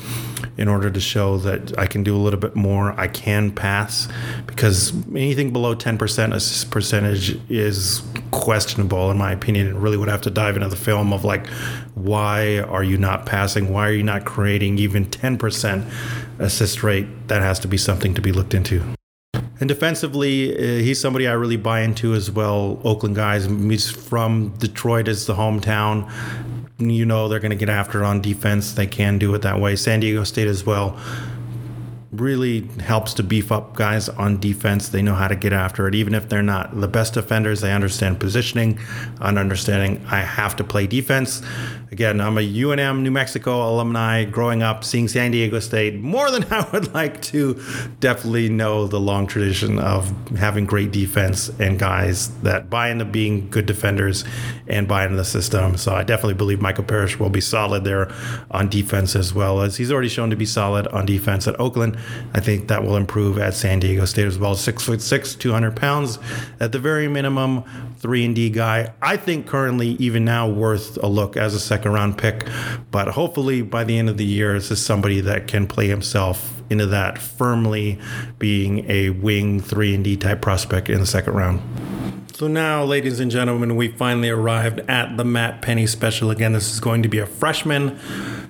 [0.57, 2.93] in order to show that I can do a little bit more.
[2.99, 4.07] I can pass
[4.45, 10.21] because anything below 10% assist percentage is questionable, in my opinion, It really would have
[10.21, 11.47] to dive into the film of like,
[11.95, 13.73] why are you not passing?
[13.73, 15.91] Why are you not creating even 10%
[16.37, 17.07] assist rate?
[17.29, 18.83] That has to be something to be looked into.
[19.61, 22.81] And defensively, uh, he's somebody I really buy into as well.
[22.83, 26.11] Oakland guys, he's from Detroit as the hometown.
[26.79, 28.73] You know they're going to get after it on defense.
[28.73, 29.75] They can do it that way.
[29.75, 30.99] San Diego State as well
[32.11, 34.89] really helps to beef up guys on defense.
[34.89, 37.61] They know how to get after it, even if they're not the best defenders.
[37.61, 38.79] They understand positioning,
[39.21, 41.41] and understanding I have to play defense.
[41.91, 46.45] Again, I'm a UNM New Mexico alumni growing up, seeing San Diego State more than
[46.51, 47.61] I would like to
[47.99, 53.49] definitely know the long tradition of having great defense and guys that buy into being
[53.49, 54.23] good defenders
[54.67, 55.75] and buy into the system.
[55.77, 58.09] So I definitely believe Micah Parrish will be solid there
[58.49, 61.97] on defense as well as he's already shown to be solid on defense at Oakland.
[62.33, 64.55] I think that will improve at San Diego State as well.
[64.55, 66.19] Six foot six, 200 pounds
[66.59, 67.63] at the very minimum,
[67.99, 68.93] three and D guy.
[69.01, 72.47] I think currently, even now, worth a look as a second round pick.
[72.91, 76.61] But hopefully, by the end of the year, this is somebody that can play himself
[76.69, 77.99] into that firmly
[78.39, 82.10] being a wing three and D type prospect in the second round.
[82.41, 86.31] So now, ladies and gentlemen, we finally arrived at the Matt Pennie special.
[86.31, 87.99] Again, this is going to be a freshman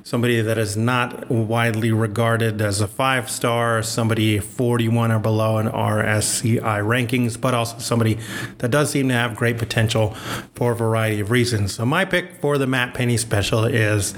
[0.03, 5.67] somebody that is not widely regarded as a five star, somebody 41 or below in
[5.67, 8.17] RSCI rankings, but also somebody
[8.59, 10.11] that does seem to have great potential
[10.55, 11.73] for a variety of reasons.
[11.73, 14.13] So, my pick for the Matt Pennie special is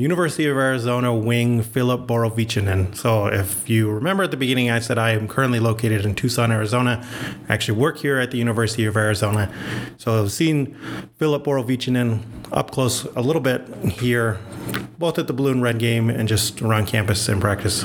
[0.00, 2.96] University of Arizona wing Filip Borovicanin.
[2.96, 6.50] So, if you remember at the beginning, I said I am currently located in Tucson,
[6.50, 7.06] Arizona.
[7.48, 9.52] I actually work here at the University of Arizona.
[9.98, 10.74] So, I've seen
[11.18, 14.38] Filip Borovicanin up close a little bit here,
[14.98, 17.84] both at the blue and red game and just around campus in practice.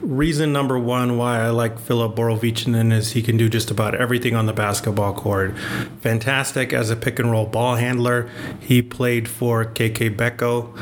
[0.00, 4.36] Reason number one why I like Filip Borovicanin is he can do just about everything
[4.36, 5.56] on the basketball court.
[6.02, 8.30] Fantastic as a pick and roll ball handler.
[8.60, 10.76] He played for KK Beko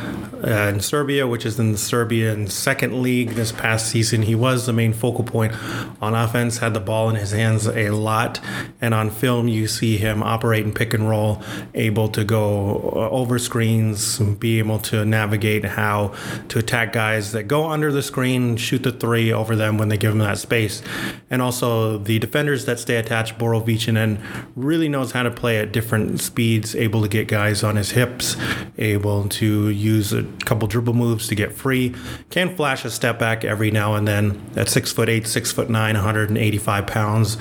[0.45, 4.23] uh, in Serbia, which is in the Serbian second league this past season.
[4.23, 5.53] He was the main focal point
[6.01, 8.41] on offense, had the ball in his hands a lot.
[8.81, 11.43] And on film, you see him operate in pick and roll,
[11.75, 16.15] able to go uh, over screens, be able to navigate how
[16.49, 19.97] to attack guys that go under the screen, shoot the three over them when they
[19.97, 20.83] give him that space.
[21.31, 24.19] And also the defenders that stay attached, Borovicanin
[24.57, 28.37] really knows how to play at different speeds, able to get guys on his hips,
[28.79, 31.95] able to use a couple dribble moves to get free,
[32.31, 35.71] can flash a step back every now and then at six foot eight, six foot
[35.71, 37.37] nine, 185 pounds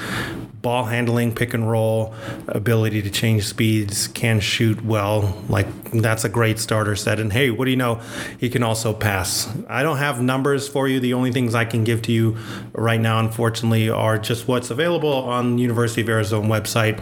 [0.62, 2.14] ball handling, pick and roll,
[2.48, 5.42] ability to change speeds, can shoot well.
[5.50, 7.20] Like that's a great starter set.
[7.20, 8.02] And hey, what do you know?
[8.40, 9.50] He can also pass.
[9.68, 11.00] I don't have numbers for you.
[11.00, 12.38] The only things I can give to you
[12.74, 17.02] right now, unfortunately, are just what's available on the University of Arizona website.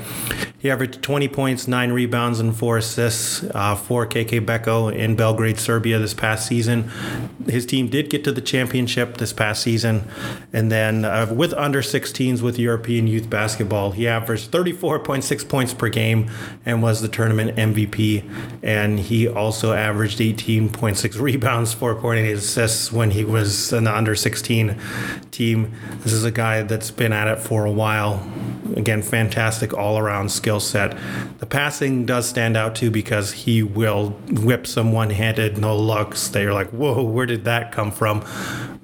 [0.57, 5.57] He averaged 20 points, nine rebounds, and four assists uh, for KK Beko in Belgrade,
[5.57, 6.91] Serbia this past season.
[7.47, 10.03] His team did get to the championship this past season.
[10.51, 13.91] And then uh, with under 16s with European youth basketball.
[13.91, 16.29] He averaged 34.6 points per game
[16.65, 18.23] and was the tournament MVP.
[18.63, 24.75] And he also averaged 18.6 rebounds, 4.8 assists when he was in the under 16
[25.31, 25.73] team.
[25.99, 28.27] This is a guy that's been at it for a while.
[28.75, 30.97] Again, fantastic all around skill set.
[31.39, 36.27] The passing does stand out too because he will whip some one handed no looks
[36.29, 38.25] that you're like, whoa, where did that come from?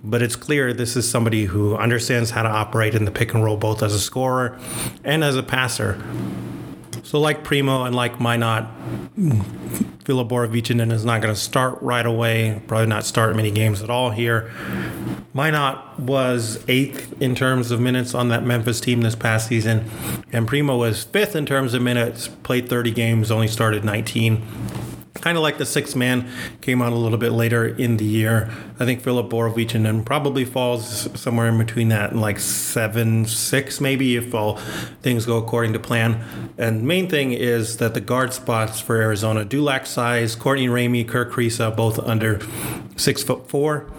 [0.03, 3.43] But it's clear this is somebody who understands how to operate in the pick and
[3.43, 4.59] roll both as a scorer
[5.03, 6.01] and as a passer.
[7.15, 8.67] So, like Primo and like Minott,
[10.03, 14.11] Borovicanin is not going to start right away, probably not start many games at all
[14.11, 14.51] here.
[15.33, 19.89] Minott was eighth in terms of minutes on that Memphis team this past season,
[20.33, 24.43] and Primo was fifth in terms of minutes, played 30 games, only started 19
[25.21, 26.29] kind of like the sixth man
[26.61, 28.51] came out a little bit later in the year.
[28.79, 34.17] I think Filip then probably falls somewhere in between that and like seven, six, maybe
[34.17, 34.57] if all
[35.01, 36.23] things go according to plan.
[36.57, 40.35] And main thing is that the guard spots for Arizona do lack size.
[40.35, 42.39] Courtney Ramey, Kerr Kriisa, both under
[42.95, 43.89] six foot four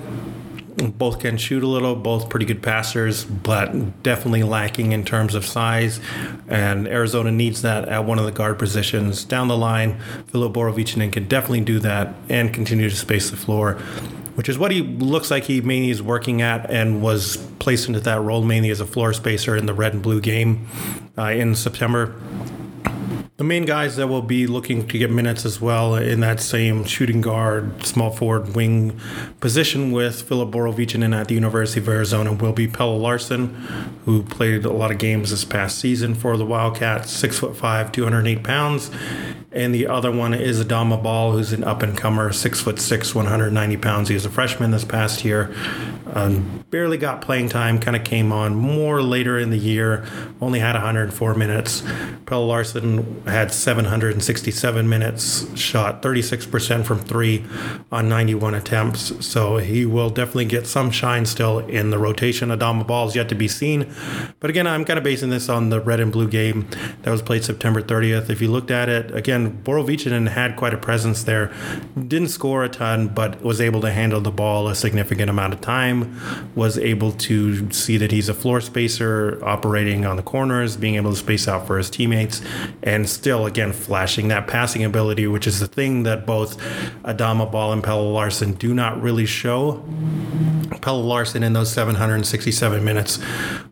[0.76, 5.44] both can shoot a little, both pretty good passers, but definitely lacking in terms of
[5.44, 6.00] size.
[6.48, 9.24] And Arizona needs that at one of the guard positions.
[9.24, 9.98] Down the line,
[10.28, 13.74] Filip Borovicanin can definitely do that and continue to space the floor,
[14.34, 18.00] which is what he looks like he mainly is working at and was placed into
[18.00, 20.66] that role mainly as a floor spacer in the red and blue game
[21.16, 22.14] uh, in September.
[23.36, 26.84] The main guys that will be looking to get minutes as well in that same
[26.84, 28.98] shooting guard, small forward, wing
[29.40, 33.48] position with Philip Filip Borovicanin at the University of Arizona will be Pelle Larsson,
[34.06, 37.92] who played a lot of games this past season for the Wildcats, six foot five,
[37.92, 38.90] 208 pounds.
[39.52, 43.14] And the other one is Adama Bal, who's an up and comer, six foot six,
[43.14, 44.08] 190 pounds.
[44.08, 45.54] He was a freshman this past year.
[46.12, 50.04] Um, barely got playing time, kind of came on more later in the year,
[50.40, 51.82] only had 104 minutes.
[52.26, 52.46] Pelle
[53.26, 57.44] Larsson had 767 minutes, shot 36% from three
[57.90, 59.12] on 91 attempts.
[59.26, 62.50] So he will definitely get some shine still in the rotation.
[62.50, 63.92] Adama Bal's yet to be seen.
[64.40, 66.68] But again, I'm kind of basing this on the red and blue game
[67.02, 68.30] that was played September 30th.
[68.30, 71.52] If you looked at it, again, Borovicanin had quite a presence there.
[71.94, 75.60] Didn't score a ton, but was able to handle the ball a significant amount of
[75.60, 76.20] time.
[76.54, 81.10] Was able to see that he's a floor spacer operating on the corners, being able
[81.10, 82.40] to space out for his teammates,
[82.82, 86.58] and still, again, flashing that passing ability, which is the thing that both
[87.02, 89.82] Adama Bal and Pelle Larsson do not really show.
[90.82, 93.18] Pelle Larsson in those 767 minutes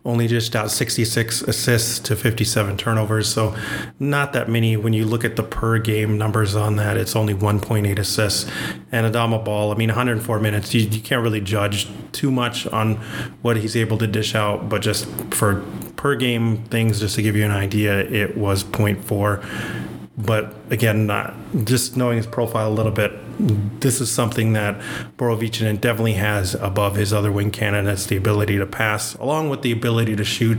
[0.04, 3.32] only just out 66 assists to 57 turnovers.
[3.32, 3.54] So,
[3.98, 6.96] not that many when you look at the per game numbers on that.
[6.96, 8.50] It's only 1.8 assists.
[8.90, 12.96] And Adama Bal, I mean, 104 minutes, you, you can't really judge too much on
[13.42, 15.64] what he's able to dish out, but just for
[16.04, 19.42] per game things, just to give you an idea, it was 0.4.
[20.18, 21.32] But again, not
[21.64, 24.80] just knowing his profile a little bit, this is something that
[25.16, 29.72] Borovicanin definitely has above his other wing candidates the ability to pass, along with the
[29.72, 30.58] ability to shoot.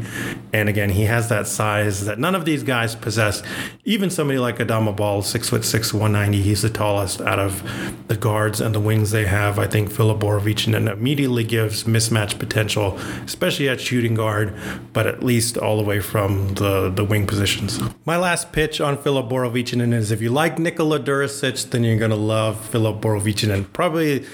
[0.54, 3.42] And again, he has that size that none of these guys possess.
[3.84, 7.64] Even somebody like Adama Bal, six foot six, 190, he's the tallest out of
[8.08, 9.60] the guards and the wings they have.
[9.60, 14.54] I think Filip Borovicanin immediately gives mismatch potential, especially at shooting guard,
[14.94, 17.80] but at least all the way from the, the wing positions.
[18.06, 22.12] My last pitch on Filip Borovicanin is if you like Nikola Durisic, then you're going
[22.12, 23.72] to love Filip Borovicanin.
[23.74, 24.26] Probably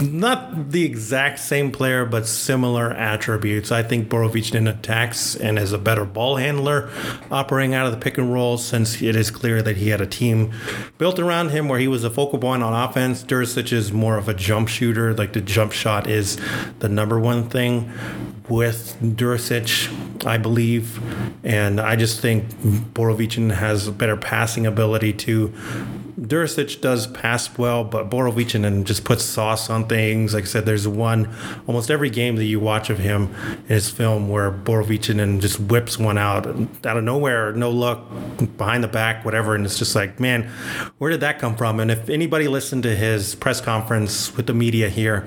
[0.00, 3.70] not the exact same player, but similar attributes.
[3.72, 6.90] I think Borovicanin attacks and is a better ball handler
[7.30, 10.06] operating out of the pick and roll since it is clear that he had a
[10.06, 10.52] team
[10.98, 13.22] built around him where he was a focal point on offense.
[13.24, 15.14] Durisic is more of a jump shooter.
[15.14, 16.38] Like the jump shot is
[16.78, 17.92] the number one thing
[18.48, 21.00] with Durisic, I believe.
[21.44, 22.48] And I just think
[22.94, 25.52] Borovicanin has better passing ability to
[26.20, 30.34] Durisic does pass well, but Borovicanin just puts sauce on things.
[30.34, 31.32] Like I said, there's one
[31.68, 33.34] almost every game that you watch of him
[33.68, 36.46] in his film where Borovicanin just whips one out
[36.84, 38.00] out of nowhere, no look,
[38.56, 39.54] behind the back, whatever.
[39.54, 40.50] And it's just like, man,
[40.98, 41.78] where did that come from?
[41.78, 45.26] And if anybody listened to his press conference with the media here,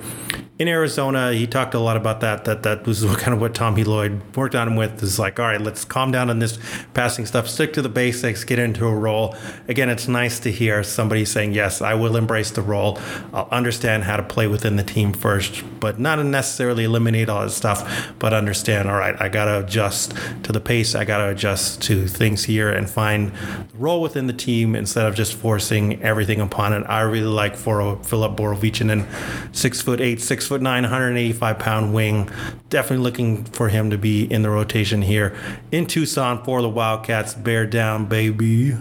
[0.62, 2.44] in Arizona, he talked a lot about that.
[2.44, 5.02] That that was kind of what Tommy Lloyd worked on him with.
[5.02, 6.56] Is like, all right, let's calm down on this
[6.94, 9.34] passing stuff, stick to the basics, get into a role.
[9.66, 13.00] Again, it's nice to hear somebody saying, yes, I will embrace the role.
[13.34, 17.50] I'll understand how to play within the team first, but not necessarily eliminate all that
[17.50, 20.94] stuff, but understand, all right, I got to adjust to the pace.
[20.94, 25.06] I got to adjust to things here and find the role within the team instead
[25.06, 26.84] of just forcing everything upon it.
[26.88, 29.06] I really like for Filip Borovicanin,
[29.52, 32.28] six foot eight, six foot nine, 185 pound wing.
[32.68, 35.34] Definitely looking for him to be in the rotation here
[35.70, 37.32] in Tucson for the Wildcats.
[37.32, 38.76] Bear down, baby.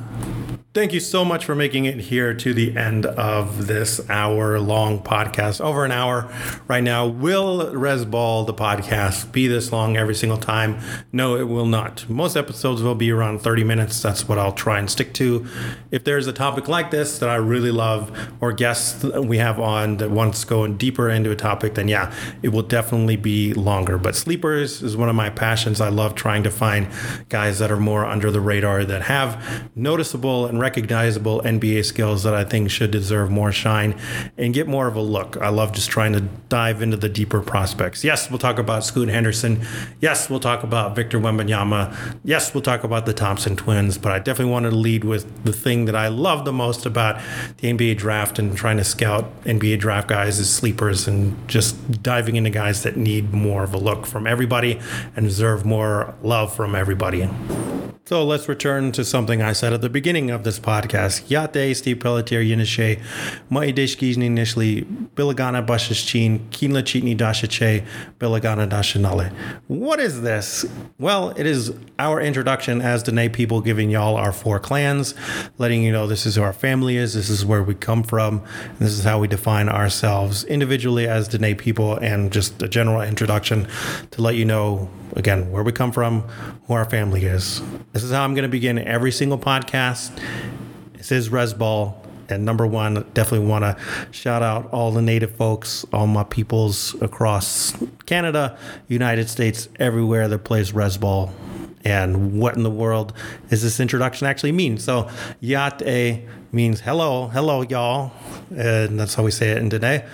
[0.74, 5.04] Thank you so much for making it here to the end of this hour long
[5.04, 5.60] podcast.
[5.60, 6.34] Over an hour
[6.66, 7.06] right now.
[7.06, 10.80] Will RezBall, the podcast, be this long every single time?
[11.12, 12.10] No, it will not.
[12.10, 14.02] Most episodes will be around 30 minutes.
[14.02, 15.46] That's what I'll try and stick to.
[15.92, 19.98] If there's a topic like this that I really love, or guests we have on
[19.98, 22.14] that wants to going deeper into a topic, then yeah,
[22.44, 23.98] it will definitely be longer.
[23.98, 25.82] But sleepers is one of my passions.
[25.82, 26.88] I love trying to find
[27.28, 32.34] guys that are more under the radar that have noticeable and recognizable NBA skills that
[32.34, 34.00] I think should deserve more shine
[34.38, 35.36] and get more of a look.
[35.38, 38.04] I love just trying to dive into the deeper prospects.
[38.04, 39.66] Yes, we'll talk about Scoot Henderson.
[40.00, 42.20] Yes, we'll talk about Victor Wembanyama.
[42.24, 45.54] Yes, we'll talk about the Thompson twins, but I definitely wanted to lead with the
[45.54, 47.20] thing that I love the most about
[47.58, 52.36] the NBA draft and trying to scout NBA draft guys as sleepers and just diving
[52.36, 54.80] into guys that need more of a look from everybody
[55.16, 57.28] and deserve more love from everybody.
[58.06, 61.30] So let's return to something I said at the beginning of this podcast.
[61.30, 63.02] Yate Steve Pelletier Yinishe,
[63.50, 64.84] Maideshkijni Nishli,
[65.16, 67.86] Bilagana Bashishchin, Kinla Chitni Dashache,
[68.20, 69.32] Bilagana Dashanale.
[69.68, 70.66] What is this?
[71.00, 75.16] Well, it is our introduction as Dene people giving y'all our four clans,
[75.58, 78.44] letting you know this is who our family is, this is where we come from,
[78.80, 83.68] this is how we define ourselves individually as Dene people, and just a general introduction
[84.12, 86.22] to let you know again where we come from,
[86.68, 87.62] who our family is.
[87.94, 90.12] This is how I'm going to begin every single podcast.
[90.94, 91.96] This is RezBall.
[92.30, 93.78] And number one, definitely want to
[94.12, 97.76] shout out all the native folks, all my peoples across
[98.06, 101.32] Canada, United States, everywhere that plays RezBall.
[101.84, 103.12] And what in the world
[103.50, 104.78] does this introduction actually mean?
[104.78, 105.10] So,
[105.42, 108.12] Yate means hello, hello, y'all.
[108.56, 110.06] And that's how we say it in today.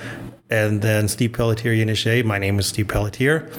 [0.49, 2.23] And then Steve Pelletier Yenishe.
[2.23, 3.51] My name is Steve Pelletier.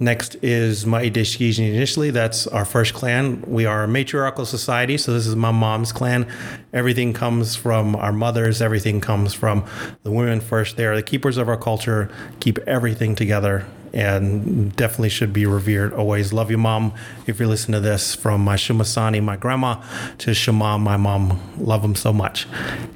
[0.00, 2.10] Next is Maideshkijni initially.
[2.10, 3.42] That's our first clan.
[3.46, 6.28] We are a matriarchal society, so this is my mom's clan.
[6.72, 9.64] Everything comes from our mothers, everything comes from
[10.04, 10.76] the women first.
[10.76, 15.92] They are the keepers of our culture, keep everything together and definitely should be revered
[15.92, 16.32] always.
[16.32, 16.92] Love you, mom.
[17.26, 19.82] If you're listening to this, from my Shumasani, my grandma,
[20.18, 22.46] to Shema, my mom, love them so much.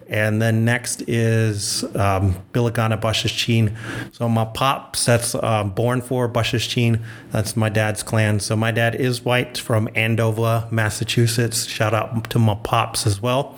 [0.09, 3.75] And then next is um, Bilagana Bashishchin.
[4.13, 7.03] So my pops, that's uh, born for Bashishchin.
[7.31, 8.41] That's my dad's clan.
[8.41, 11.67] So my dad is white from Andover, Massachusetts.
[11.67, 13.57] Shout out to my pops as well.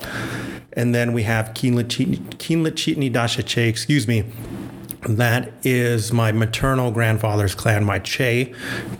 [0.73, 4.23] And then we have Kinlachitni Dashache, excuse me
[5.07, 8.53] that is my maternal grandfather's clan, my Che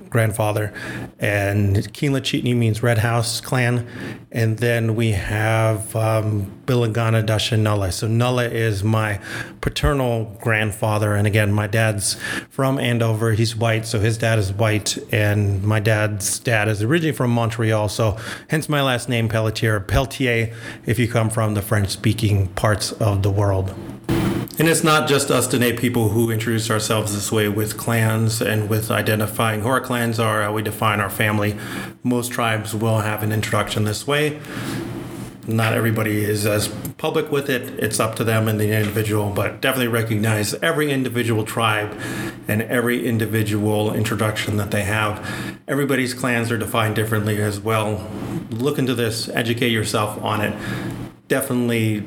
[0.09, 0.73] grandfather.
[1.19, 3.87] And Keenla Chitney means Red House clan.
[4.31, 7.91] And then we have um, Bilangana Dasha Nulla.
[7.91, 9.19] So Nulla is my
[9.61, 11.15] paternal grandfather.
[11.15, 12.15] And again, my dad's
[12.49, 13.33] from Andover.
[13.33, 14.97] He's white, so his dad is white.
[15.11, 17.89] And my dad's dad is originally from Montreal.
[17.89, 19.79] So hence my last name, Pelletier.
[19.79, 20.53] Peltier,
[20.85, 23.75] if you come from the French speaking parts of the world.
[24.57, 28.69] And it's not just us Dene people who introduce ourselves this way with clans and
[28.69, 31.57] with identifying who our clans are, how we define our family.
[32.03, 34.39] Most tribes will have an introduction this way.
[35.45, 37.63] Not everybody is as public with it.
[37.83, 41.99] It's up to them and the individual, but definitely recognize every individual tribe
[42.47, 45.59] and every individual introduction that they have.
[45.67, 48.09] Everybody's clans are defined differently as well.
[48.51, 50.57] Look into this, educate yourself on it.
[51.27, 52.05] Definitely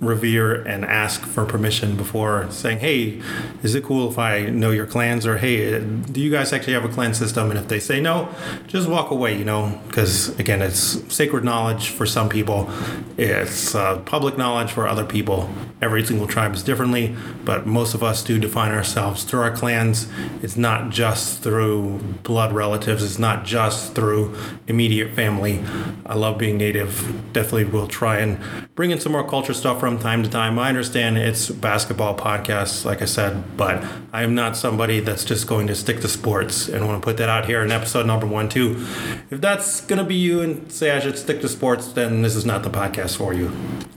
[0.00, 3.20] revere and ask for permission before saying, "Hey,
[3.62, 6.84] is it cool if I know your clans?" or "Hey, do you guys actually have
[6.84, 8.28] a clan system?" And if they say no,
[8.66, 9.36] just walk away.
[9.38, 12.68] You know, because again, it's sacred knowledge for some people,
[13.16, 15.48] it's uh, public knowledge for other people.
[15.80, 17.14] Every single tribe is differently,
[17.44, 20.08] but most of us do define ourselves through our clans.
[20.42, 23.02] It's not just through blood relatives.
[23.02, 24.34] It's not just through
[24.66, 25.62] immediate family.
[26.06, 27.32] I love being native.
[27.32, 28.40] Definitely will try and
[28.74, 30.58] bring in some more culture stuff from time to time.
[30.58, 35.46] I understand it's basketball podcasts, like I said, but I am not somebody that's just
[35.46, 38.26] going to stick to sports and want to put that out here in episode number
[38.26, 38.82] one, too.
[39.30, 42.34] If that's going to be you and say I should stick to sports, then this
[42.34, 43.52] is not the podcast for you.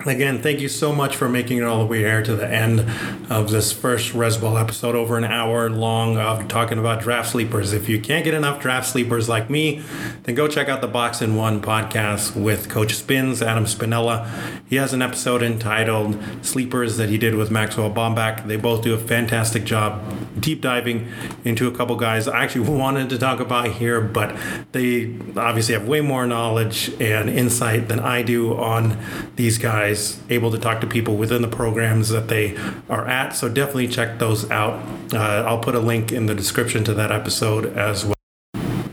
[0.06, 2.82] Again, thank you so much for making it all the way here to the end
[3.30, 7.72] of this first RezBall episode, over an hour long of talking about draft sleepers.
[7.72, 9.84] If you can't get enough draft sleepers like me,
[10.24, 14.30] then go check out the Box and One podcast with Coach Spins, Adam Spinella.
[14.70, 18.48] He has an episode entitled Sleepers that he did with Maxwell Bombach.
[18.48, 20.04] They both do a fantastic job
[20.40, 21.08] deep diving
[21.46, 24.38] into a couple guys I actually wanted to talk about here, but
[24.74, 28.98] they obviously have way more knowledge and insight than I do on
[29.36, 32.58] these guys, able to talk to people within the programs that they
[32.90, 33.36] are at.
[33.36, 34.86] So definitely check those out.
[35.14, 38.16] Uh, I'll put a link in the description to that episode as well.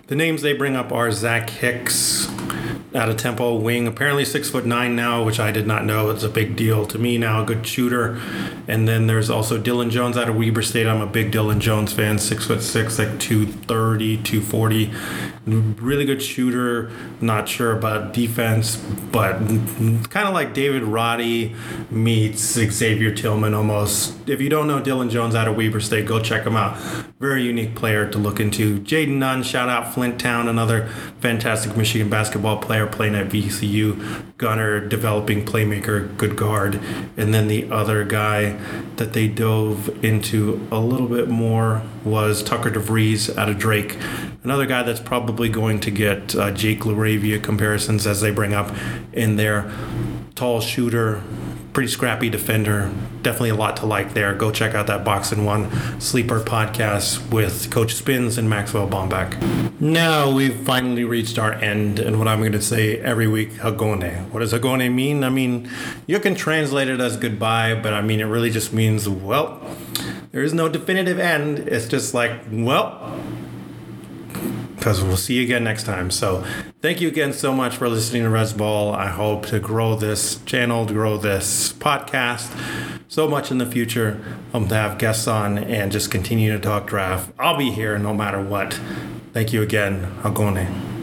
[0.06, 2.28] The names they bring up are Zach Hicks,
[2.94, 3.86] out of Temple wing.
[3.86, 6.10] Apparently six foot nine now, which I did not know.
[6.10, 7.42] It's a big deal to me now.
[7.42, 8.20] A good shooter.
[8.68, 10.86] And then there's also Dylan Jones out of Weber State.
[10.86, 12.18] I'm a big Dylan Jones fan.
[12.18, 14.92] Six foot six, like 230, 240.
[15.46, 16.90] Really good shooter.
[17.20, 21.54] Not sure about defense, but kind of like David Roddy
[21.90, 24.14] meets Xavier Tillman almost.
[24.28, 26.78] If you don't know Dylan Jones out of Weber State, go check him out.
[27.18, 28.80] Very unique player to look into.
[28.80, 30.88] Jayden Nunn, shout out Flint Town, another
[31.20, 36.80] fantastic Michigan basketball player playing at VCU, Gunner developing playmaker, good guard,
[37.16, 38.58] and then the other guy
[38.96, 43.96] that they dove into a little bit more was Tucker DeVries out of Drake,
[44.42, 48.74] another guy that's probably going to get uh, Jake LaRavia comparisons as they bring up
[49.12, 49.72] in their
[50.34, 51.22] tall shooter,
[51.74, 52.90] pretty scrappy defender.
[53.22, 54.32] Definitely a lot to like there.
[54.32, 55.68] Go check out that Box and One
[56.00, 59.40] Sleeper podcast with Coach Spins and Maxwell Bombach.
[59.80, 64.30] Now we've finally reached our end, and what I'm going to say every week, Hagone.
[64.30, 65.24] What does Hagone mean?
[65.24, 65.68] I mean,
[66.06, 69.60] you can translate it as goodbye, but I mean, it really just means, well,
[70.30, 71.58] there is no definitive end.
[71.58, 73.20] It's just like, well,
[74.84, 76.10] because we'll see you again next time.
[76.10, 76.44] So
[76.82, 78.94] thank you again so much for listening to RezBall.
[78.94, 82.54] I hope to grow this channel, to grow this podcast
[83.08, 84.22] so much in the future.
[84.52, 87.32] Um, to have guests on and just continue to talk draft.
[87.38, 88.78] I'll be here no matter what.
[89.32, 90.02] Thank you again.
[90.22, 90.93] Agone.